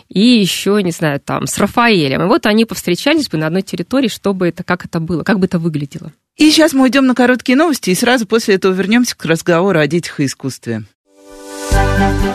[0.08, 2.22] и еще, не знаю, там, с Рафаэлем.
[2.22, 5.46] И вот они повстречались бы на одной территории, чтобы это, как это было, как бы
[5.46, 6.12] это выглядело.
[6.36, 9.86] И сейчас мы уйдем на короткие новости, и сразу после этого вернемся к разговору о
[9.86, 10.82] детях и искусстве.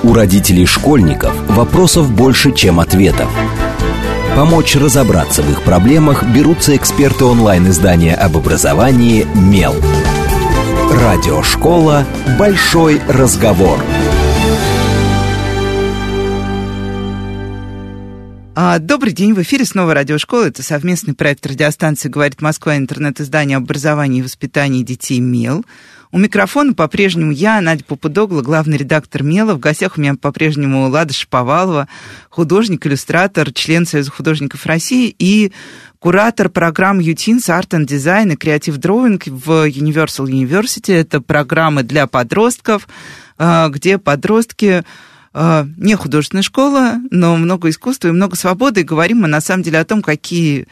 [0.04, 3.30] У родителей школьников вопросов больше, чем ответов.
[4.36, 9.76] Помочь разобраться в их проблемах берутся эксперты онлайн-издания об образовании «Мел».
[10.92, 12.04] Радиошкола
[12.40, 13.80] «Большой разговор».
[18.56, 20.48] А, добрый день, в эфире снова радиошкола.
[20.48, 25.64] Это совместный проект радиостанции «Говорит Москва» интернет-издание образования и воспитания детей «МЕЛ».
[26.12, 29.54] У микрофона по-прежнему я, Надя Попудогла, главный редактор «Мела».
[29.54, 31.88] В гостях у меня по-прежнему Лада Шповалова,
[32.32, 35.54] художник, иллюстратор, член Союза художников России и
[36.00, 40.94] куратор программ UTINS Art and Design и Creative Drawing в Universal University.
[40.94, 42.88] Это программы для подростков,
[43.38, 44.84] а, где подростки
[45.34, 48.82] э, не художественная школа, но много искусства и много свободы.
[48.82, 50.68] И говорим мы на самом деле о том, какие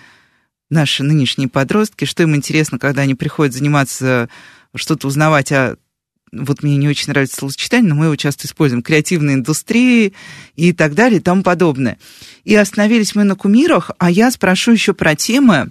[0.70, 4.30] наши нынешние подростки, что им интересно, когда они приходят заниматься,
[4.76, 5.78] что-то узнавать о
[6.32, 10.13] вот мне не очень нравится словосочетание, но мы его часто используем, креативной индустрии
[10.56, 11.98] и так далее и тому подобное.
[12.44, 15.70] И остановились мы на кумирах, а я спрошу еще про темы.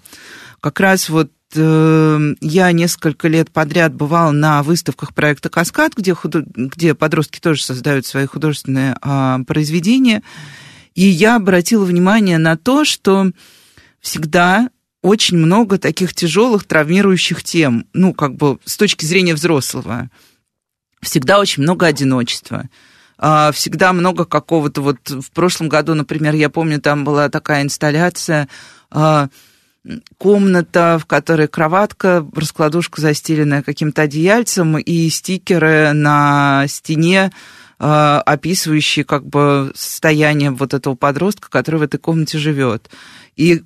[0.60, 6.44] Как раз вот э, я несколько лет подряд бывала на выставках проекта «Каскад», где, худо...
[6.46, 10.22] где подростки тоже создают свои художественные э, произведения.
[10.94, 13.30] И я обратила внимание на то, что
[14.00, 14.70] всегда
[15.02, 20.10] очень много таких тяжелых травмирующих тем, ну, как бы с точки зрения взрослого
[21.00, 22.68] всегда очень много одиночества
[23.18, 28.48] а, всегда много какого-то вот в прошлом году, например, я помню, там была такая инсталляция
[28.90, 29.28] а,
[30.18, 37.32] комната, в которой кроватка, раскладушка застеленная каким-то одеяльцем и стикеры на стене,
[37.78, 42.90] а, описывающие как бы состояние вот этого подростка, который в этой комнате живет.
[43.36, 43.62] И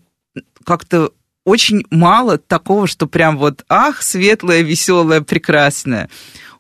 [0.65, 1.13] как-то
[1.45, 6.09] очень мало такого, что прям вот, ах, светлое, веселое, прекрасное.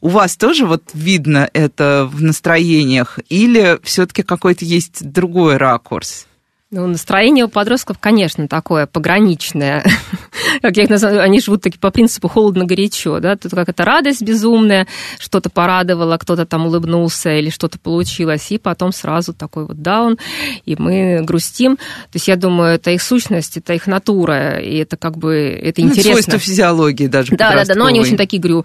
[0.01, 6.27] У вас тоже вот видно это в настроениях или все-таки какой-то есть другой ракурс?
[6.71, 9.85] Ну, настроение у подростков, конечно, такое пограничное.
[10.62, 14.22] как я их называю, они живут таки по принципу холодно-горячо, да, тут как это радость
[14.22, 14.87] безумная,
[15.18, 20.18] что-то порадовало, кто-то там улыбнулся или что-то получилось, и потом сразу такой вот даун,
[20.64, 21.76] и мы грустим.
[21.76, 25.81] То есть я думаю, это их сущность, это их натура, и это как бы, это
[25.81, 26.12] ну, интересно.
[26.12, 28.64] Свойства физиологии даже Да, да, да, но они очень такие, говорю,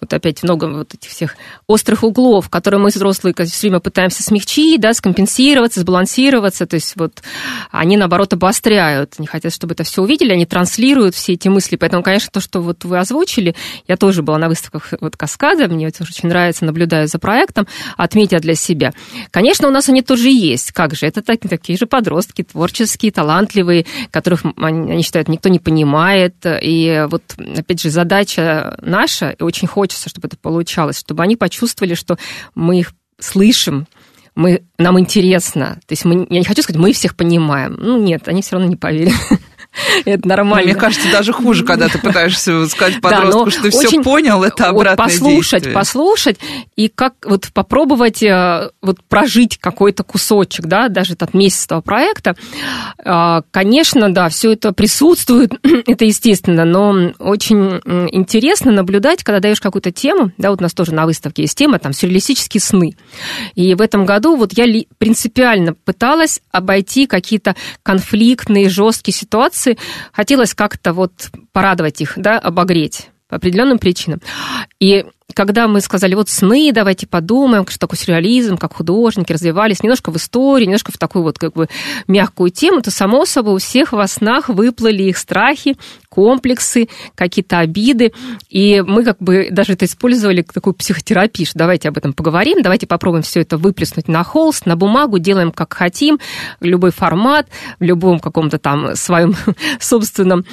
[0.00, 4.80] вот опять много вот этих всех острых углов, которые мы взрослые все время пытаемся смягчить,
[4.80, 7.22] да, скомпенсироваться, сбалансироваться, то есть вот
[7.70, 11.76] они, наоборот, обостряют, не хотят, чтобы это все увидели, они транслируют все эти мысли.
[11.76, 13.54] Поэтому, конечно, то, что вот вы озвучили,
[13.88, 18.40] я тоже была на выставках вот Каскада, мне это очень нравится, наблюдаю за проектом, отметя
[18.40, 18.92] для себя.
[19.30, 20.72] Конечно, у нас они тоже есть.
[20.72, 21.06] Как же?
[21.06, 26.34] Это так, такие же подростки, творческие, талантливые, которых, они считают, никто не понимает.
[26.44, 27.22] И вот,
[27.56, 32.18] опять же, задача наша, и очень хочется, чтобы это получалось, чтобы они почувствовали, что
[32.54, 33.86] мы их слышим,
[34.34, 35.78] мы, нам интересно.
[35.86, 37.76] То есть мы, я не хочу сказать, мы всех понимаем.
[37.78, 39.14] Ну, нет, они все равно не поверят.
[40.04, 40.72] Это нормально.
[40.72, 44.68] Мне кажется, даже хуже, когда ты пытаешься сказать подростку, да, что ты все понял, это
[44.68, 45.74] обратное вот послушать, действие.
[45.74, 46.38] Послушать,
[46.76, 52.36] и как вот попробовать э, вот прожить какой-то кусочек, да, даже этот месяц этого проекта.
[53.04, 55.52] А, конечно, да, все это присутствует,
[55.86, 57.80] это естественно, но очень
[58.12, 61.78] интересно наблюдать, когда даешь какую-то тему, да, вот у нас тоже на выставке есть тема,
[61.78, 62.96] там, сюрреалистические сны.
[63.54, 64.66] И в этом году вот я
[64.98, 69.78] принципиально пыталась обойти какие-то конфликтные, жесткие ситуации, эмоции,
[70.12, 71.12] хотелось как-то вот
[71.52, 74.20] порадовать их, да, обогреть по определенным причинам.
[74.78, 80.10] И когда мы сказали, вот сны, давайте подумаем, что такое сюрреализм, как художники развивались, немножко
[80.10, 81.68] в истории, немножко в такую вот как бы
[82.06, 85.76] мягкую тему, то, само собой, у всех во снах выплыли их страхи,
[86.08, 88.12] комплексы, какие-то обиды,
[88.48, 92.86] и мы как бы даже это использовали такую психотерапию, что давайте об этом поговорим, давайте
[92.86, 96.18] попробуем все это выплеснуть на холст, на бумагу, делаем как хотим,
[96.60, 97.46] любой формат,
[97.78, 99.34] в любом каком-то там своем
[99.80, 100.44] собственном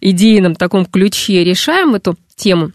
[0.00, 2.72] идейном таком ключе решаем эту тему.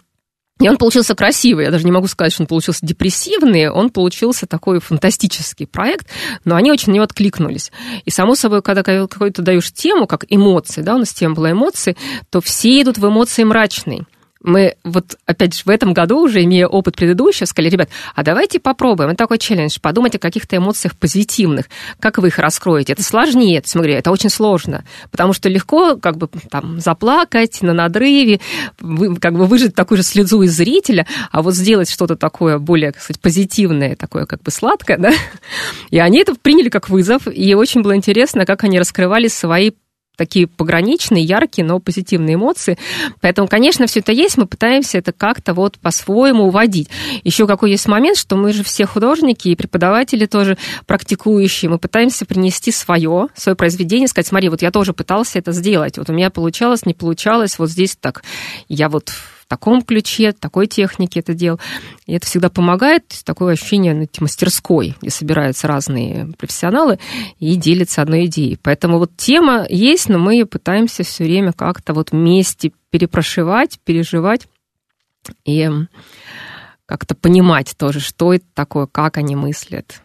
[0.62, 1.66] И он получился красивый.
[1.66, 3.70] Я даже не могу сказать, что он получился депрессивный.
[3.70, 6.08] Он получился такой фантастический проект,
[6.46, 7.72] но они очень на него откликнулись.
[8.06, 11.98] И, само собой, когда какую-то даешь тему, как эмоции, да, у нас тема была эмоции,
[12.30, 14.06] то все идут в эмоции мрачные
[14.44, 18.60] мы вот, опять же, в этом году, уже имея опыт предыдущего, сказали, ребят, а давайте
[18.60, 21.68] попробуем, это такой челлендж, подумать о каких-то эмоциях позитивных,
[22.00, 22.94] как вы их раскроете.
[22.94, 27.74] Это сложнее, то есть это очень сложно, потому что легко как бы там заплакать на
[27.74, 28.40] надрыве,
[29.20, 33.02] как бы выжать такую же слезу из зрителя, а вот сделать что-то такое более, так
[33.02, 35.12] сказать, позитивное, такое как бы сладкое, да,
[35.90, 39.72] и они это приняли как вызов, и очень было интересно, как они раскрывали свои
[40.16, 42.78] такие пограничные, яркие, но позитивные эмоции.
[43.22, 46.90] Поэтому, конечно, все это есть, мы пытаемся это как-то вот по-своему уводить.
[47.24, 52.26] Еще какой есть момент, что мы же все художники и преподаватели тоже практикующие, мы пытаемся
[52.26, 56.30] принести свое, свое произведение, сказать, смотри, вот я тоже пытался это сделать, вот у меня
[56.30, 58.24] получалось, не получалось, вот здесь так,
[58.68, 59.12] я вот
[59.52, 61.60] таком ключе, такой технике это делал.
[62.06, 67.00] И это всегда помогает, такое ощущение ну, мастерской, где собираются разные профессионалы
[67.38, 68.58] и делятся одной идеей.
[68.64, 74.48] Поэтому вот тема есть, но мы ее пытаемся все время как-то вот вместе перепрошивать, переживать
[75.44, 75.70] и
[76.86, 80.02] как-то понимать тоже, что это такое, как они мыслят.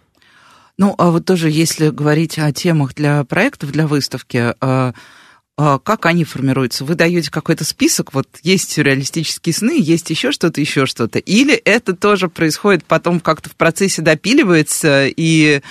[0.76, 4.92] Ну, а вот тоже, если говорить о темах для проектов, для выставки, а,
[5.56, 6.84] как они формируются?
[6.84, 11.18] Вы даете какой-то список, вот есть сюрреалистические сны, есть еще что-то, еще что-то.
[11.18, 15.62] Или это тоже происходит потом как-то в процессе допиливается, и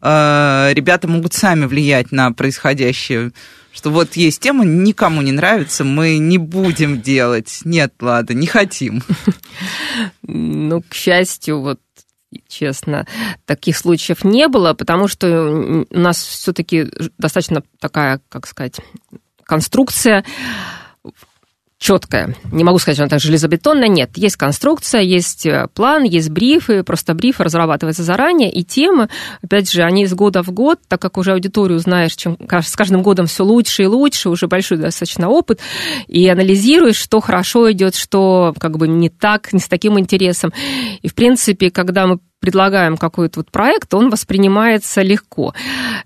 [0.00, 3.32] э, ребята могут сами влиять на происходящее?
[3.74, 7.60] Что вот есть тема, никому не нравится, мы не будем делать.
[7.64, 9.02] Нет, ладно, не хотим.
[10.26, 11.80] Ну, к счастью, вот
[12.48, 13.06] честно,
[13.44, 18.80] таких случаев не было, потому что у нас все-таки достаточно такая, как сказать,
[19.44, 20.24] конструкция
[21.84, 22.34] четкая.
[22.50, 23.88] Не могу сказать, что она так железобетонная.
[23.88, 26.82] Нет, есть конструкция, есть э, план, есть брифы.
[26.82, 28.50] Просто бриф разрабатывается заранее.
[28.50, 29.10] И темы,
[29.42, 33.02] опять же, они из года в год, так как уже аудиторию знаешь, чем с каждым
[33.02, 35.60] годом все лучше и лучше, уже большой достаточно опыт,
[36.06, 40.54] и анализируешь, что хорошо идет, что как бы не так, не с таким интересом.
[41.02, 45.54] И, в принципе, когда мы предлагаем какой-то вот проект, он воспринимается легко.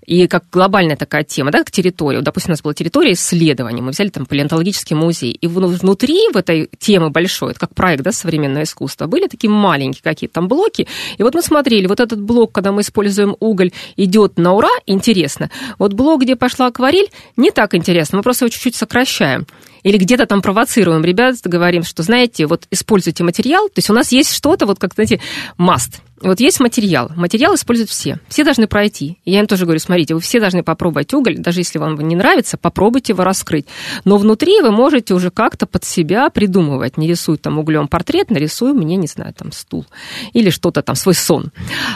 [0.05, 2.21] И как глобальная такая тема, да, как территория.
[2.21, 6.69] Допустим, у нас была территория исследований, мы взяли там палеонтологический музей, и внутри в этой
[6.79, 11.23] темы большой, это как проект, да, современное искусство, были такие маленькие какие-то там блоки, и
[11.23, 15.49] вот мы смотрели, вот этот блок, когда мы используем уголь, идет на ура, интересно.
[15.77, 19.45] Вот блок, где пошла акварель, не так интересно, мы просто его чуть-чуть сокращаем
[19.83, 24.11] или где-то там провоцируем ребят, говорим, что, знаете, вот используйте материал, то есть у нас
[24.11, 25.21] есть что-то, вот как, знаете,
[25.57, 27.11] must, вот есть материал.
[27.15, 28.19] Материал используют все.
[28.27, 29.17] Все должны пройти.
[29.23, 32.57] Я им тоже говорю, смотрите, вы все должны попробовать уголь, даже если вам не нравится,
[32.57, 33.65] попробуйте его раскрыть.
[34.03, 36.97] Но внутри вы можете уже как-то под себя придумывать.
[36.97, 39.85] Не рисуй там углем портрет, нарисуй мне, не знаю, там стул.
[40.33, 41.51] Или что-то там, свой сон.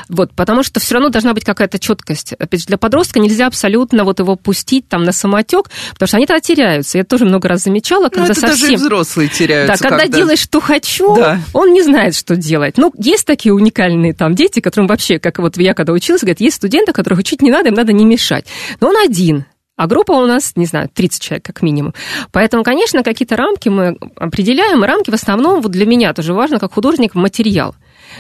[0.08, 2.34] Вот, потому что все равно должна быть какая-то четкость.
[2.34, 6.26] Опять же, для подростка нельзя абсолютно вот его пустить там на самотек, потому что они
[6.26, 6.98] тогда теряются.
[6.98, 7.73] Я тоже много раз замечала,
[8.10, 8.70] когда ну, это совсем...
[8.70, 9.74] даже взрослые теряются.
[9.74, 11.40] Да, когда, когда делаешь, что хочу, да.
[11.54, 12.78] он не знает, что делать.
[12.78, 16.58] Ну, есть такие уникальные там дети, которым вообще, как вот я когда училась, говорят, есть
[16.58, 18.46] студенты, которых учить не надо, им надо не мешать.
[18.80, 21.94] Но он один, а группа у нас, не знаю, 30 человек как минимум.
[22.32, 26.60] Поэтому, конечно, какие-то рамки мы определяем, и рамки в основном, вот для меня тоже важно,
[26.60, 27.76] как художник, материал.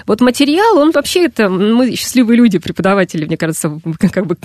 [0.07, 3.79] Вот материал, он вообще это, мы счастливые люди, преподаватели, мне кажется,
[4.11, 4.37] как бы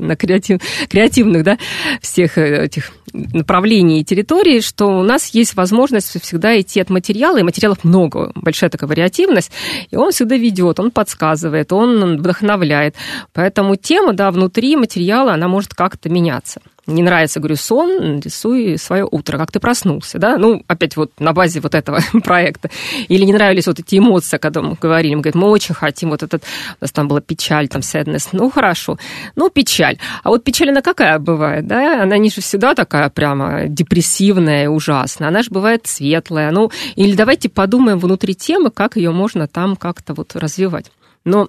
[0.00, 1.58] на креатив, креативных да,
[2.00, 7.38] всех э, этих направлений и территорий, что у нас есть возможность всегда идти от материала,
[7.38, 9.50] и материалов много, большая такая вариативность,
[9.90, 12.94] и он всегда ведет, он подсказывает, он вдохновляет.
[13.32, 19.06] Поэтому тема да, внутри материала, она может как-то меняться не нравится, говорю, сон, рисуй свое
[19.10, 22.70] утро, как ты проснулся, да, ну, опять вот на базе вот этого проекта.
[23.08, 26.22] Или не нравились вот эти эмоции, когда мы говорили, мы говорим, мы очень хотим вот
[26.22, 26.42] этот,
[26.80, 28.98] у нас там была печаль, там sadness, ну, хорошо,
[29.36, 29.98] ну, печаль.
[30.22, 35.28] А вот печаль, она какая бывает, да, она не же всегда такая прямо депрессивная, ужасная,
[35.28, 40.14] она же бывает светлая, ну, или давайте подумаем внутри темы, как ее можно там как-то
[40.14, 40.90] вот развивать.
[41.24, 41.48] Но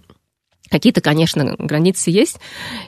[0.72, 2.40] Какие-то, конечно, границы есть,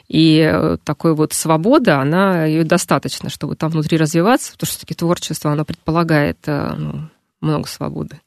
[0.08, 4.94] и э, такой вот свобода, она ее достаточно, чтобы там внутри развиваться, потому что все-таки
[4.94, 7.10] творчество, оно предполагает э, ну,
[7.42, 8.20] много свободы.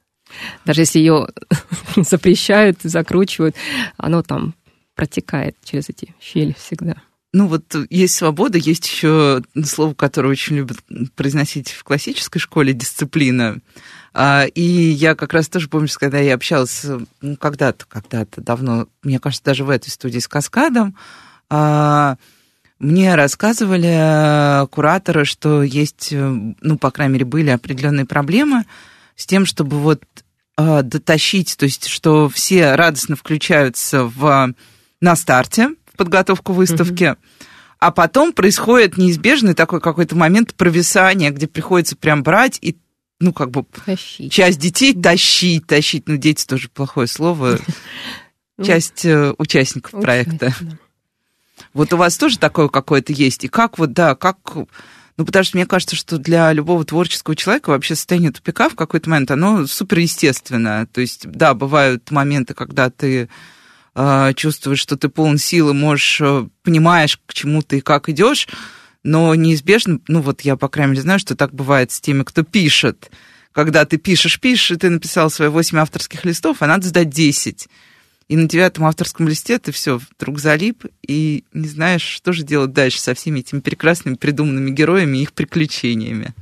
[0.63, 1.29] Даже если ее
[1.95, 3.55] запрещают, закручивают,
[3.97, 4.53] оно там
[4.93, 7.01] протекает через эти щели всегда.
[7.33, 10.77] Ну вот есть свобода, есть еще слово, которое очень любят
[11.15, 13.57] произносить в классической школе, дисциплина.
[14.19, 16.83] А, и я как раз тоже помню, когда я общалась,
[17.21, 20.95] ну, когда-то, когда-то давно, мне кажется, даже в этой студии с Каскадом,
[21.51, 22.17] а,
[22.79, 28.65] мне рассказывали кураторы, что есть, ну, по крайней мере, были определенные проблемы
[29.15, 30.01] с тем, чтобы вот
[30.55, 34.51] а, дотащить, то есть, что все радостно включаются в,
[34.99, 37.03] на старте, подготовку выставки.
[37.03, 37.17] Mm-hmm.
[37.77, 42.77] А потом происходит неизбежный такой какой-то момент провисания, где приходится прям брать и
[43.19, 44.31] ну, как бы тащить.
[44.31, 46.07] часть детей тащить, тащить.
[46.07, 47.59] Ну, дети тоже плохое слово.
[48.59, 50.51] Ну, часть э, участников проекта.
[51.73, 53.43] Вот у вас тоже такое какое-то есть?
[53.43, 54.37] И как вот, да, как...
[54.55, 59.11] Ну, потому что мне кажется, что для любого творческого человека вообще состояние тупика в какой-то
[59.11, 60.87] момент, оно супер естественно.
[60.91, 63.29] То есть, да, бывают моменты, когда ты
[63.93, 68.47] э, чувствуешь, что ты полон силы, можешь, э, понимаешь, к чему ты и как идешь,
[69.03, 72.43] но неизбежно, ну вот я, по крайней мере, знаю, что так бывает с теми, кто
[72.43, 73.11] пишет.
[73.51, 77.67] Когда ты пишешь, пишешь, и ты написал свои 8 авторских листов, а надо сдать 10.
[78.27, 82.73] И на девятом авторском листе ты все вдруг залип и не знаешь, что же делать
[82.73, 86.33] дальше со всеми этими прекрасными придуманными героями и их приключениями.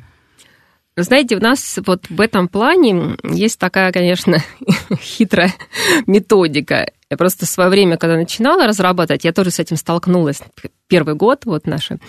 [0.98, 4.38] Знаете, у нас вот в этом плане есть такая, конечно,
[5.02, 5.54] хитрая
[6.08, 6.90] методика.
[7.10, 10.42] Я просто в свое время, когда начинала разрабатывать, я тоже с этим столкнулась.
[10.88, 12.00] Первый год вот наши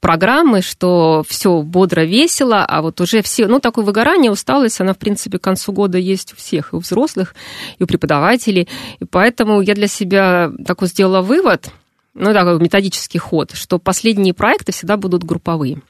[0.00, 4.98] программы, что все бодро, весело, а вот уже все, ну, такое выгорание, усталость, она, в
[4.98, 7.34] принципе, к концу года есть у всех, и у взрослых,
[7.78, 8.68] и у преподавателей.
[9.00, 11.70] И поэтому я для себя такой сделала вывод,
[12.12, 15.80] ну, такой методический ход, что последние проекты всегда будут групповые.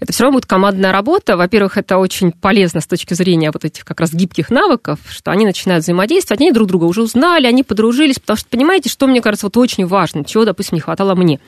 [0.00, 1.36] Это все равно будет командная работа.
[1.36, 5.44] Во-первых, это очень полезно с точки зрения вот этих как раз гибких навыков, что они
[5.44, 9.46] начинают взаимодействовать, они друг друга уже узнали, они подружились, потому что, понимаете, что мне кажется
[9.46, 11.40] вот очень важно, чего, допустим, не хватало мне.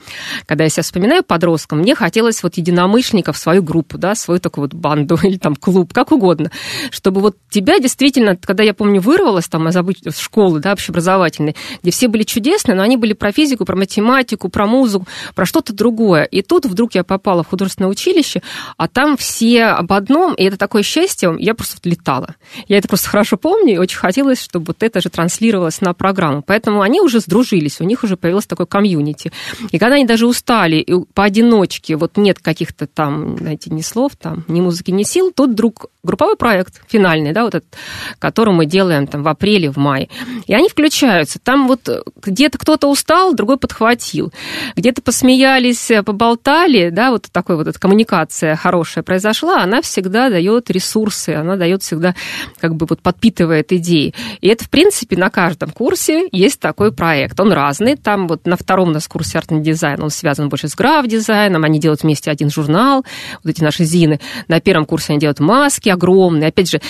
[0.47, 4.75] Когда я себя вспоминаю подростком, мне хотелось вот единомышленников, свою группу, да, свою такую вот
[4.75, 6.51] банду или там клуб, как угодно,
[6.91, 12.09] чтобы вот тебя действительно, когда я помню, вырвалась там из школы, да, общеобразовательной, где все
[12.09, 16.25] были чудесные, но они были про физику, про математику, про музыку, про что-то другое.
[16.25, 18.43] И тут вдруг я попала в художественное училище,
[18.77, 22.35] а там все об одном, и это такое счастье, я просто летала.
[22.69, 26.43] Я это просто хорошо помню, и очень хотелось, чтобы вот это же транслировалось на программу.
[26.43, 29.33] Поэтому они уже сдружились, у них уже появилось такое комьюнити.
[29.71, 34.45] И когда они даже устали, и поодиночке, вот нет каких-то там, знаете, ни слов, там,
[34.49, 37.77] ни музыки, ни сил, тут вдруг групповой проект финальный, да, вот этот,
[38.19, 40.09] который мы делаем там в апреле, в мае.
[40.47, 41.39] И они включаются.
[41.39, 41.89] Там вот
[42.23, 44.33] где-то кто-то устал, другой подхватил.
[44.77, 51.31] Где-то посмеялись, поболтали, да, вот такой вот эта коммуникация хорошая произошла, она всегда дает ресурсы,
[51.31, 52.15] она дает всегда,
[52.61, 54.15] как бы вот подпитывает идеи.
[54.41, 57.41] И это, в принципе, на каждом курсе есть такой проект.
[57.41, 57.97] Он разный.
[57.97, 62.03] Там вот на втором у нас курсе арт-дизайн, он связан больше с граф-дизайном, они делают
[62.03, 63.05] вместе один журнал,
[63.43, 64.21] вот эти наши зины.
[64.47, 66.49] На первом курсе они делают маски, огромные.
[66.49, 66.81] Опять же,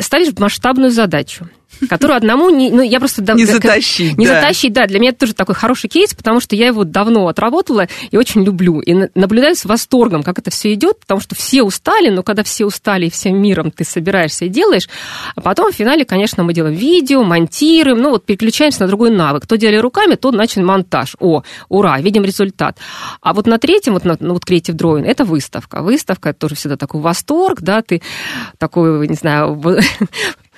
[0.00, 1.48] ставишь масштабную задачу
[1.88, 3.22] которую одному не, ну, я просто...
[3.34, 4.34] Не затащить, Не да.
[4.34, 4.86] затащить, да.
[4.86, 8.44] Для меня это тоже такой хороший кейс, потому что я его давно отработала и очень
[8.44, 8.80] люблю.
[8.80, 12.66] И наблюдаю с восторгом, как это все идет, потому что все устали, но когда все
[12.66, 14.88] устали и всем миром ты собираешься и делаешь,
[15.34, 19.44] а потом в финале, конечно, мы делаем видео, монтируем, ну вот переключаемся на другой навык.
[19.44, 21.16] Кто делали руками, тот начал монтаж.
[21.18, 22.78] О, ура, видим результат.
[23.20, 25.82] А вот на третьем, вот, на, ну, вот Creative Drawing, это выставка.
[25.82, 28.02] Выставка, это тоже всегда такой восторг, да, ты
[28.58, 29.60] такой, не знаю,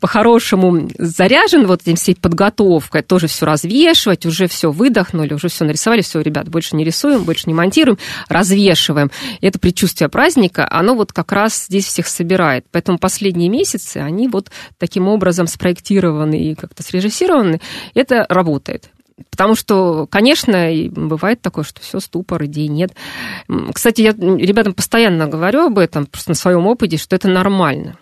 [0.00, 6.02] по-хорошему заряжен вот этим всей подготовкой, тоже все развешивать, уже все выдохнули, уже все нарисовали,
[6.02, 7.98] все, ребят, больше не рисуем, больше не монтируем,
[8.28, 9.10] развешиваем.
[9.40, 12.66] И это предчувствие праздника, оно вот как раз здесь всех собирает.
[12.70, 17.60] Поэтому последние месяцы, они вот таким образом спроектированы и как-то срежиссированы,
[17.94, 18.90] это работает.
[19.30, 22.92] Потому что, конечно, бывает такое, что все ступор, идей нет.
[23.72, 27.98] Кстати, я ребятам постоянно говорю об этом, просто на своем опыте, что это нормально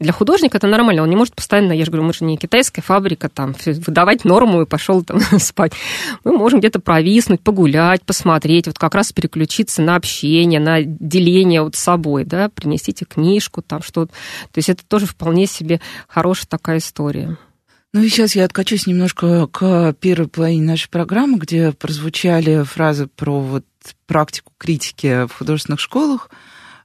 [0.00, 2.80] для художника это нормально, он не может постоянно, я же говорю, мы же не китайская
[2.80, 5.72] фабрика, там, выдавать норму и пошел там спать.
[6.24, 11.76] Мы можем где-то провиснуть, погулять, посмотреть, вот как раз переключиться на общение, на деление вот
[11.76, 14.12] с собой, да, принесите книжку, там что-то.
[14.52, 17.36] То есть это тоже вполне себе хорошая такая история.
[17.92, 23.40] Ну и сейчас я откачусь немножко к первой половине нашей программы, где прозвучали фразы про
[23.40, 23.64] вот
[24.06, 26.30] практику критики в художественных школах.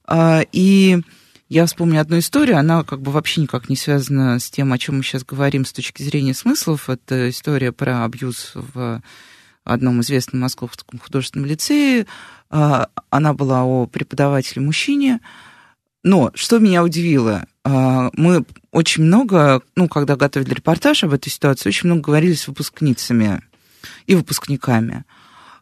[0.05, 1.01] А, и
[1.47, 4.97] я вспомню одну историю, она как бы вообще никак не связана с тем, о чем
[4.97, 6.89] мы сейчас говорим с точки зрения смыслов.
[6.89, 9.01] Это история про абьюз в
[9.63, 12.07] одном известном московском художественном лицее.
[12.49, 15.19] А, она была о преподавателе-мужчине.
[16.03, 21.69] Но что меня удивило, а, мы очень много, ну, когда готовили репортаж об этой ситуации,
[21.69, 23.41] очень много говорили с выпускницами
[24.07, 25.05] и выпускниками.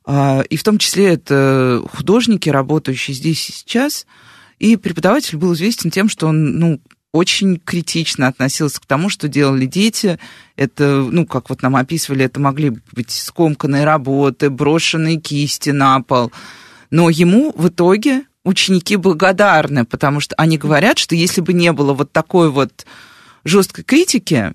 [0.05, 4.07] А, и в том числе это художники, работающие здесь и сейчас–
[4.63, 6.79] и преподаватель был известен тем, что он, ну,
[7.11, 10.17] очень критично относился к тому, что делали дети.
[10.55, 16.31] Это, ну, как вот нам описывали, это могли быть скомканные работы, брошенные кисти на пол.
[16.91, 21.93] Но ему в итоге ученики благодарны, потому что они говорят, что если бы не было
[21.93, 22.85] вот такой вот
[23.43, 24.53] жесткой критики,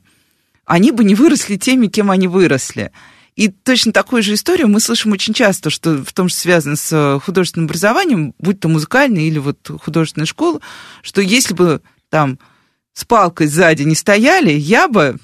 [0.65, 2.93] они бы не выросли теми, кем они выросли.
[3.39, 6.93] И точно такую же историю мы слышим очень часто, что в том, что связано с
[6.93, 10.61] э, художественным образованием, будь то музыкальная или вот художественная школа,
[11.03, 12.41] что если бы там
[12.95, 15.19] с палкой сзади не стояли, я бы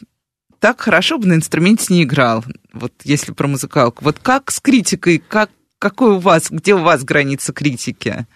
[0.61, 2.45] так хорошо бы на инструменте не играл.
[2.73, 4.05] Вот если про музыкалку.
[4.05, 5.51] Вот как с критикой, как,
[5.81, 8.29] какой у вас, где у вас граница критики?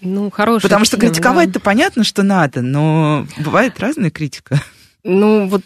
[0.00, 1.60] Ну, хорошая Потому что критиковать-то да.
[1.60, 4.62] понятно, что надо, но бывает разная критика.
[5.02, 5.62] Ну, вот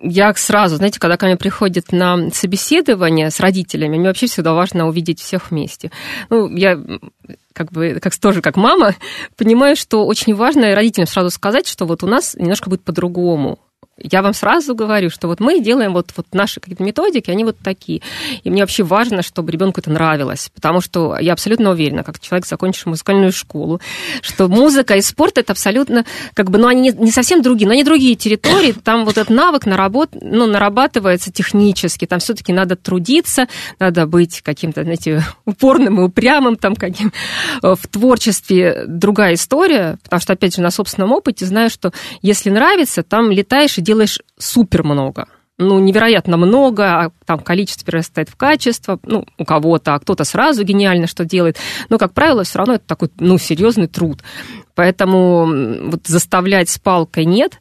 [0.00, 4.86] я сразу, знаете, когда ко мне приходят на собеседование с родителями, мне вообще всегда важно
[4.86, 5.90] увидеть всех вместе.
[6.30, 6.78] Ну, я
[7.52, 8.94] как бы, как тоже как мама,
[9.36, 13.58] понимаю, что очень важно родителям сразу сказать, что вот у нас немножко будет по-другому
[14.00, 17.56] я вам сразу говорю, что вот мы делаем вот, вот наши какие-то методики, они вот
[17.62, 18.00] такие.
[18.44, 22.46] И мне вообще важно, чтобы ребенку это нравилось, потому что я абсолютно уверена, как человек,
[22.46, 23.80] закончивший музыкальную школу,
[24.22, 27.84] что музыка и спорт это абсолютно, как бы, ну, они не, совсем другие, но они
[27.84, 34.06] другие территории, там вот этот навык наработ, ну, нарабатывается технически, там все-таки надо трудиться, надо
[34.06, 37.12] быть каким-то, знаете, упорным и упрямым, там, каким
[37.62, 38.84] в творчестве.
[38.86, 41.92] Другая история, потому что, опять же, на собственном опыте знаю, что
[42.22, 45.28] если нравится, там летаешь и делаешь супер много.
[45.60, 50.62] ну, невероятно много, а там количество перерастает в качество, ну, у кого-то, а кто-то сразу
[50.62, 51.56] гениально что делает.
[51.88, 54.22] Но, как правило, все равно это такой, ну, серьезный труд.
[54.78, 57.60] Поэтому вот заставлять с палкой нет,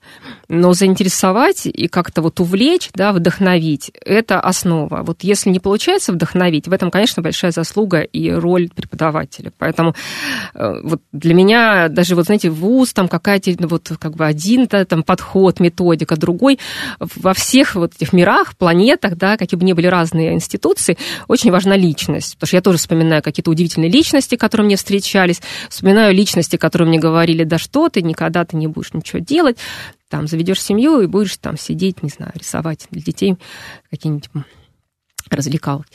[0.49, 5.01] но заинтересовать и как-то вот увлечь, да, вдохновить– это основа.
[5.01, 9.51] Вот если не получается вдохновить, в этом, конечно, большая заслуга и роль преподавателя.
[9.57, 9.95] Поэтому
[10.53, 14.85] э, вот для меня даже, вот знаете, вуз, там какая-то вот как бы один да,
[14.85, 16.59] там подход, методика, другой.
[16.99, 21.75] Во всех вот этих мирах, планетах, да, какие бы ни были разные институции, очень важна
[21.75, 22.35] личность.
[22.35, 26.99] Потому что я тоже вспоминаю какие-то удивительные личности, которые мне встречались, вспоминаю личности, которые мне
[27.07, 29.57] говорили, да что ты, никогда ты не будешь ничего делать,
[30.09, 33.37] там, заведешь семью и будешь там сидеть, не знаю, рисовать для детей
[33.89, 34.29] какие-нибудь
[35.29, 35.85] развлекал.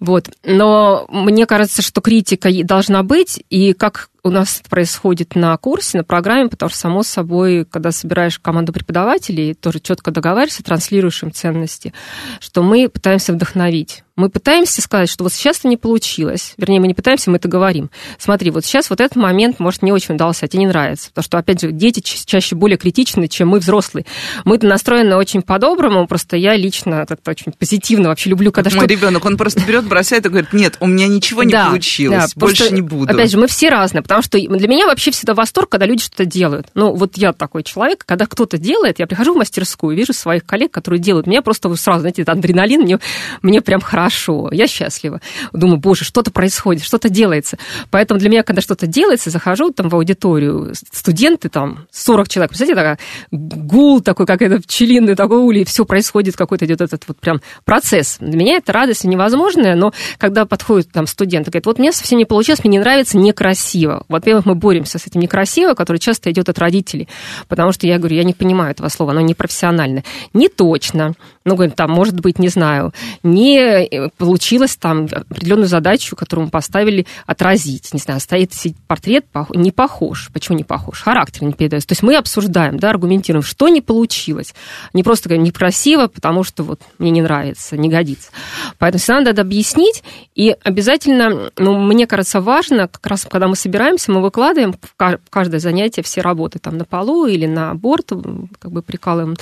[0.00, 0.30] Вот.
[0.44, 6.04] Но мне кажется, что критика должна быть, и как у нас происходит на курсе, на
[6.04, 11.92] программе, потому что, само собой, когда собираешь команду преподавателей, тоже четко договариваешься, транслируешь им ценности,
[12.40, 14.04] что мы пытаемся вдохновить.
[14.18, 16.54] Мы пытаемся сказать, что вот сейчас это не получилось.
[16.56, 17.88] Вернее, мы не пытаемся, мы это говорим.
[18.18, 21.10] Смотри, вот сейчас вот этот момент, может, не очень удался, а тебе не нравится.
[21.10, 24.06] Потому что, опять же, дети чаще более критичны, чем мы, взрослые.
[24.44, 28.88] Мы-то настроены очень по-доброму, просто я лично как-то очень позитивно вообще люблю, когда Мой что...
[28.88, 32.40] ребенок, он просто берет, бросает и говорит, нет, у меня ничего не да, получилось, да,
[32.40, 33.14] больше просто, не буду.
[33.14, 36.24] Опять же, мы все разные, потому что для меня вообще всегда восторг, когда люди что-то
[36.24, 36.68] делают.
[36.74, 40.70] Ну, вот я такой человек, когда кто-то делает, я прихожу в мастерскую, вижу своих коллег,
[40.70, 42.98] которые делают, меня просто сразу, знаете, адреналин, мне,
[43.42, 45.20] мне прям хорошо, я счастлива.
[45.52, 47.58] Думаю, боже, что-то происходит, что-то делается.
[47.90, 52.76] Поэтому для меня, когда что-то делается, захожу там в аудиторию, студенты там, 40 человек, представляете,
[52.76, 52.98] такая
[53.30, 58.18] гул такой, как это пчелиный такой улей, все происходит, какой-то идет этот вот прям процесс.
[58.20, 62.18] Для меня это радость невозможная, но когда подходит там студент и говорит, вот мне совсем
[62.18, 64.04] не получилось, мне не нравится, некрасиво.
[64.08, 67.08] Во-первых, мы боремся с этим некрасиво, которое часто идет от родителей,
[67.48, 70.02] потому что я говорю, я не понимаю этого слова, оно непрофессионально.
[70.32, 71.14] Не точно,
[71.48, 72.92] ну, говорит, там, может быть, не знаю,
[73.22, 77.92] не получилось там определенную задачу, которую мы поставили, отразить.
[77.92, 78.52] Не знаю, стоит
[78.86, 79.24] портрет
[79.54, 80.30] не похож.
[80.32, 81.00] Почему не похож?
[81.00, 81.88] Характер не передается.
[81.88, 84.54] То есть мы обсуждаем, да, аргументируем, что не получилось.
[84.92, 88.30] Не просто говорим некрасиво, потому что вот мне не нравится, не годится.
[88.78, 90.02] Поэтому всегда надо объяснить.
[90.34, 95.60] И обязательно, ну, мне кажется, важно, как раз когда мы собираемся, мы выкладываем в каждое
[95.60, 98.12] занятие все работы там на полу или на борт,
[98.58, 99.36] как бы прикалываем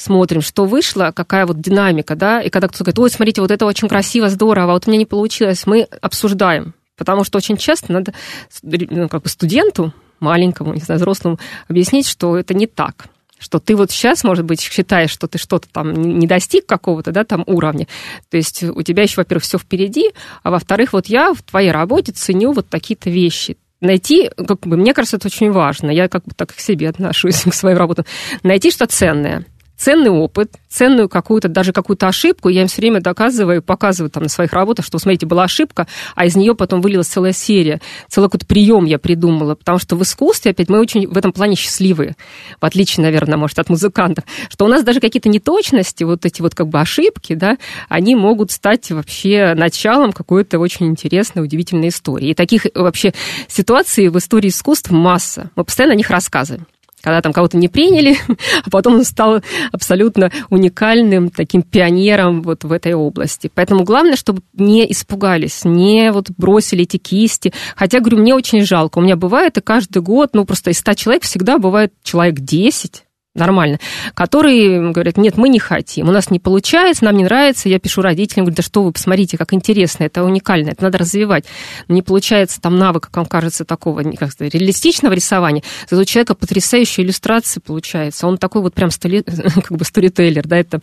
[0.00, 3.66] смотрим, что вышло, какая вот динамика, да, и когда кто-то говорит, ой, смотрите, вот это
[3.66, 7.92] очень красиво, здорово, а вот у меня не получилось, мы обсуждаем, потому что очень часто
[7.92, 8.14] надо
[8.62, 11.38] ну, как бы студенту, маленькому, не знаю, взрослому,
[11.68, 13.06] объяснить, что это не так,
[13.38, 17.24] что ты вот сейчас, может быть, считаешь, что ты что-то там не достиг какого-то, да,
[17.24, 17.86] там уровня.
[18.30, 22.12] То есть у тебя еще, во-первых, все впереди, а во-вторых, вот я в твоей работе
[22.12, 23.56] ценю вот такие-то вещи.
[23.80, 27.42] Найти, как бы, мне кажется, это очень важно, я как бы так к себе отношусь,
[27.50, 28.04] к своим работам,
[28.42, 29.46] найти что-то ценное
[29.80, 32.50] ценный опыт, ценную какую-то, даже какую-то ошибку.
[32.50, 36.26] Я им все время доказываю, показываю там на своих работах, что, смотрите, была ошибка, а
[36.26, 39.54] из нее потом вылилась целая серия, целый какой-то прием я придумала.
[39.54, 42.14] Потому что в искусстве, опять, мы очень в этом плане счастливые,
[42.60, 46.54] в отличие, наверное, может, от музыкантов, что у нас даже какие-то неточности, вот эти вот
[46.54, 47.56] как бы ошибки, да,
[47.88, 52.28] они могут стать вообще началом какой-то очень интересной, удивительной истории.
[52.28, 53.14] И таких вообще
[53.48, 55.50] ситуаций в истории искусства масса.
[55.56, 56.66] Мы постоянно о них рассказываем
[57.00, 58.16] когда там кого-то не приняли,
[58.64, 59.42] а потом он стал
[59.72, 63.50] абсолютно уникальным таким пионером вот в этой области.
[63.54, 67.52] Поэтому главное, чтобы не испугались, не вот бросили эти кисти.
[67.76, 68.98] Хотя, говорю, мне очень жалко.
[68.98, 73.04] У меня бывает, и каждый год, ну, просто из 100 человек всегда бывает человек 10,
[73.34, 73.78] нормально,
[74.14, 78.02] которые говорят, нет, мы не хотим, у нас не получается, нам не нравится, я пишу
[78.02, 81.44] родителям, говорю, да что вы, посмотрите, как интересно, это уникально, это надо развивать.
[81.86, 86.34] Не получается там навык, как вам кажется, такого как сказать, реалистичного рисования, зато у человека
[86.34, 90.80] потрясающая иллюстрация получается, он такой вот прям столи, как бы сторителлер, да, это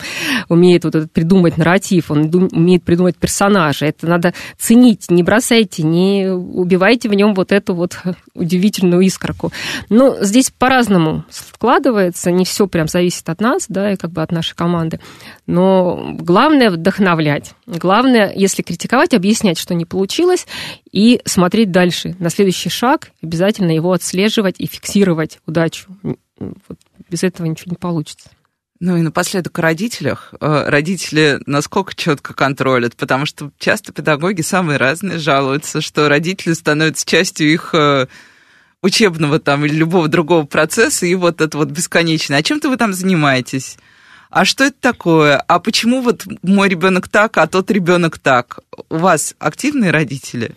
[0.47, 6.29] умеет вот этот придумать нарратив, он умеет придумать персонажа, это надо ценить, не бросайте, не
[6.29, 7.99] убивайте в нем вот эту вот
[8.33, 9.51] удивительную искорку.
[9.89, 14.31] Но здесь по-разному складывается, не все прям зависит от нас, да, и как бы от
[14.31, 14.99] нашей команды.
[15.45, 17.53] Но главное вдохновлять.
[17.65, 20.47] Главное, если критиковать, объяснять, что не получилось,
[20.91, 22.15] и смотреть дальше.
[22.19, 25.87] На следующий шаг обязательно его отслеживать и фиксировать удачу.
[26.39, 26.79] Вот
[27.09, 28.29] без этого ничего не получится.
[28.79, 30.33] Ну и напоследок о родителях.
[30.39, 37.05] Э, родители насколько четко контролят, потому что часто педагоги самые разные жалуются, что родители становятся
[37.05, 38.05] частью их э,
[38.81, 42.35] учебного там или любого другого процесса, и вот это вот бесконечно.
[42.35, 43.77] А чем-то вы там занимаетесь?
[44.29, 45.37] А что это такое?
[45.37, 48.59] А почему вот мой ребенок так, а тот ребенок так?
[48.89, 50.51] У вас активные родители?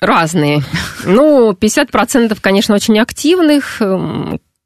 [0.00, 0.64] Разные.
[1.04, 3.80] Ну, 50%, конечно, очень активных,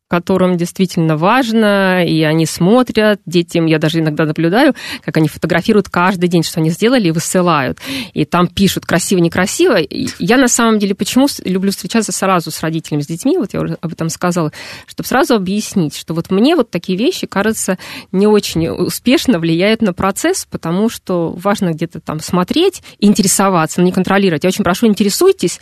[0.09, 6.29] которым действительно важно, и они смотрят, детям, я даже иногда наблюдаю, как они фотографируют каждый
[6.29, 7.79] день, что они сделали, и высылают.
[8.13, 9.79] И там пишут красиво-некрасиво.
[10.19, 13.79] Я на самом деле почему люблю встречаться сразу с родителями, с детьми, вот я уже
[13.81, 14.53] об этом сказала,
[14.87, 17.79] чтобы сразу объяснить, что вот мне вот такие вещи, кажется,
[18.13, 23.93] не очень успешно влияют на процесс, потому что важно где-то там смотреть, интересоваться, но не
[23.93, 24.45] контролировать.
[24.45, 25.61] Я очень прошу, интересуйтесь,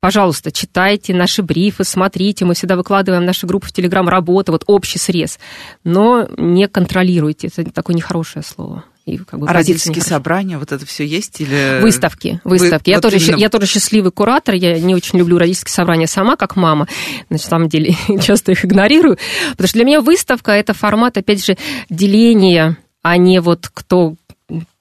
[0.00, 2.46] Пожалуйста, читайте наши брифы, смотрите.
[2.46, 5.38] Мы всегда выкладываем в наши группы в Телеграм работа, вот общий срез.
[5.84, 7.48] Но не контролируйте.
[7.54, 8.84] Это такое нехорошее слово.
[9.04, 11.80] И как бы а родительские собрания, вот это все есть или...
[11.82, 12.88] Выставки, выставки.
[12.88, 13.38] Вы, я, вот тоже, именно...
[13.38, 16.86] я тоже счастливый куратор, я не очень люблю родительские собрания сама, как мама.
[17.28, 19.18] На самом деле, часто их игнорирую.
[19.50, 21.58] Потому что для меня выставка– это формат, опять же,
[21.90, 24.14] деления а не вот кто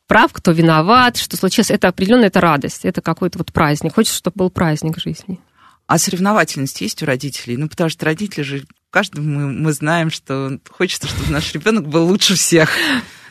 [0.10, 1.72] прав, кто виноват, что случилось.
[1.72, 3.93] Это определенно это радость, это какой-то вот праздник.
[3.93, 5.39] Хочется, чтобы был праздник жизни.
[5.86, 7.57] А соревновательность есть у родителей?
[7.57, 12.07] Ну, потому что родители же, каждый мы, мы знаем, что хочется, чтобы наш ребенок был
[12.07, 12.72] лучше всех.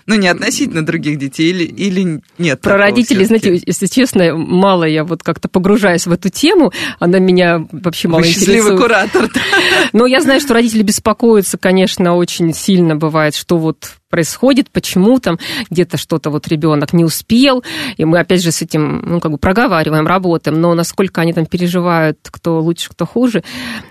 [0.08, 2.62] Ну, не относительно других детей или, или нет?
[2.62, 6.72] Про родителей, знаете, если честно, мало я вот как-то погружаюсь в эту тему.
[6.98, 8.80] Она меня вообще мало Вы интересует.
[8.80, 9.28] куратор.
[9.28, 9.40] Да?
[9.92, 15.38] Но я знаю, что родители беспокоятся, конечно, очень сильно бывает, что вот происходит, почему там
[15.68, 17.62] где-то что-то вот ребенок не успел,
[17.98, 21.44] и мы опять же с этим, ну, как бы проговариваем, работаем, но насколько они там
[21.44, 23.44] переживают, кто лучше, кто хуже,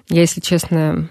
[0.10, 1.10] я, если честно,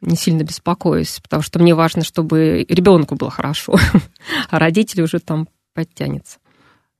[0.00, 3.76] не сильно беспокоюсь, потому что мне важно, чтобы ребенку было хорошо,
[4.50, 6.38] а родители уже там подтянется.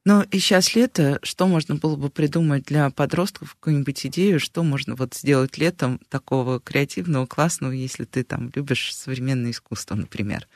[0.05, 4.94] Ну и сейчас лето, что можно было бы придумать для подростков, какую-нибудь идею, что можно
[4.94, 10.49] вот сделать летом такого креативного, классного, если ты там любишь современное искусство, например.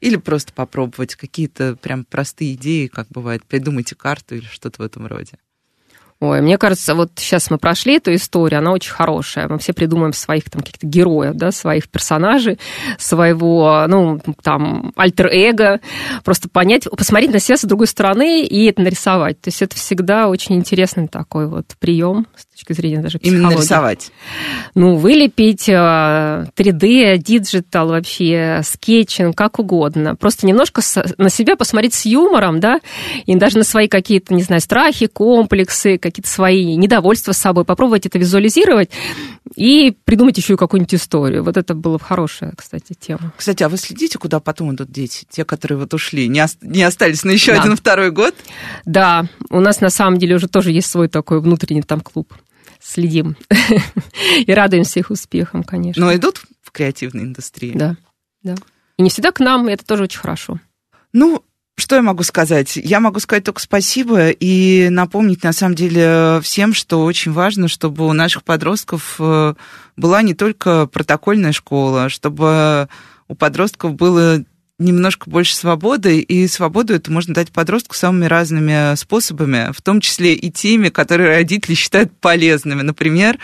[0.00, 5.06] Или просто попробовать какие-то прям простые идеи, как бывает, придумайте карту или что-то в этом
[5.06, 5.38] роде.
[6.18, 9.48] Ой, мне кажется, вот сейчас мы прошли эту историю, она очень хорошая.
[9.48, 12.58] Мы все придумаем своих там каких-то героев, да, своих персонажей,
[12.96, 15.80] своего, ну, там, альтер-эго.
[16.24, 19.42] Просто понять, посмотреть на себя с другой стороны и это нарисовать.
[19.42, 23.44] То есть это всегда очень интересный такой вот прием с точки зрения даже психологии.
[23.44, 24.10] Именно рисовать?
[24.74, 30.16] Ну, вылепить 3D, э, digital вообще, sketching, как угодно.
[30.16, 30.80] Просто немножко
[31.18, 32.80] на себя посмотреть с юмором, да,
[33.26, 38.06] и даже на свои какие-то, не знаю, страхи, комплексы, какие-то свои недовольства с собой, попробовать
[38.06, 38.90] это визуализировать
[39.54, 41.44] и придумать еще какую-нибудь историю.
[41.44, 43.34] Вот это было хорошая, кстати, тема.
[43.36, 45.26] Кстати, а вы следите, куда потом идут дети?
[45.28, 47.60] Те, которые вот ушли, не, не остались на еще да.
[47.60, 48.34] один второй год?
[48.86, 52.32] Да, у нас на самом деле уже тоже есть свой такой внутренний там клуб.
[52.80, 53.36] Следим
[54.46, 56.02] и радуемся их успехам, конечно.
[56.02, 57.72] Но идут в креативной индустрии?
[57.74, 57.96] Да,
[58.42, 58.54] да.
[58.96, 60.60] И не всегда к нам, и это тоже очень хорошо.
[61.12, 61.42] Ну,
[61.78, 62.76] что я могу сказать?
[62.76, 68.06] Я могу сказать только спасибо и напомнить, на самом деле, всем, что очень важно, чтобы
[68.06, 69.54] у наших подростков э,
[69.96, 72.88] была не только протокольная школа, чтобы
[73.28, 74.42] у подростков было
[74.78, 80.34] немножко больше свободы, и свободу это можно дать подростку самыми разными способами, в том числе
[80.34, 82.82] и теми, которые родители считают полезными.
[82.82, 83.38] Например,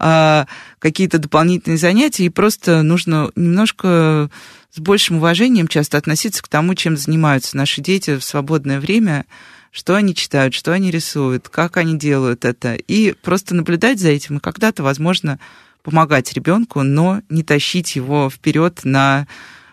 [0.00, 0.44] э,
[0.80, 4.30] какие-то дополнительные занятия, и просто нужно немножко
[4.74, 9.26] с большим уважением часто относиться к тому, чем занимаются наши дети в свободное время,
[9.70, 14.38] что они читают, что они рисуют, как они делают это, и просто наблюдать за этим,
[14.38, 15.38] и когда-то, возможно,
[15.82, 19.26] помогать ребенку, но не тащить его вперед на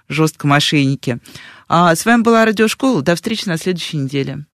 [0.08, 1.20] жестком ошейнике.
[1.68, 3.02] А с вами была Радиошкола.
[3.02, 4.46] До встречи на следующей неделе.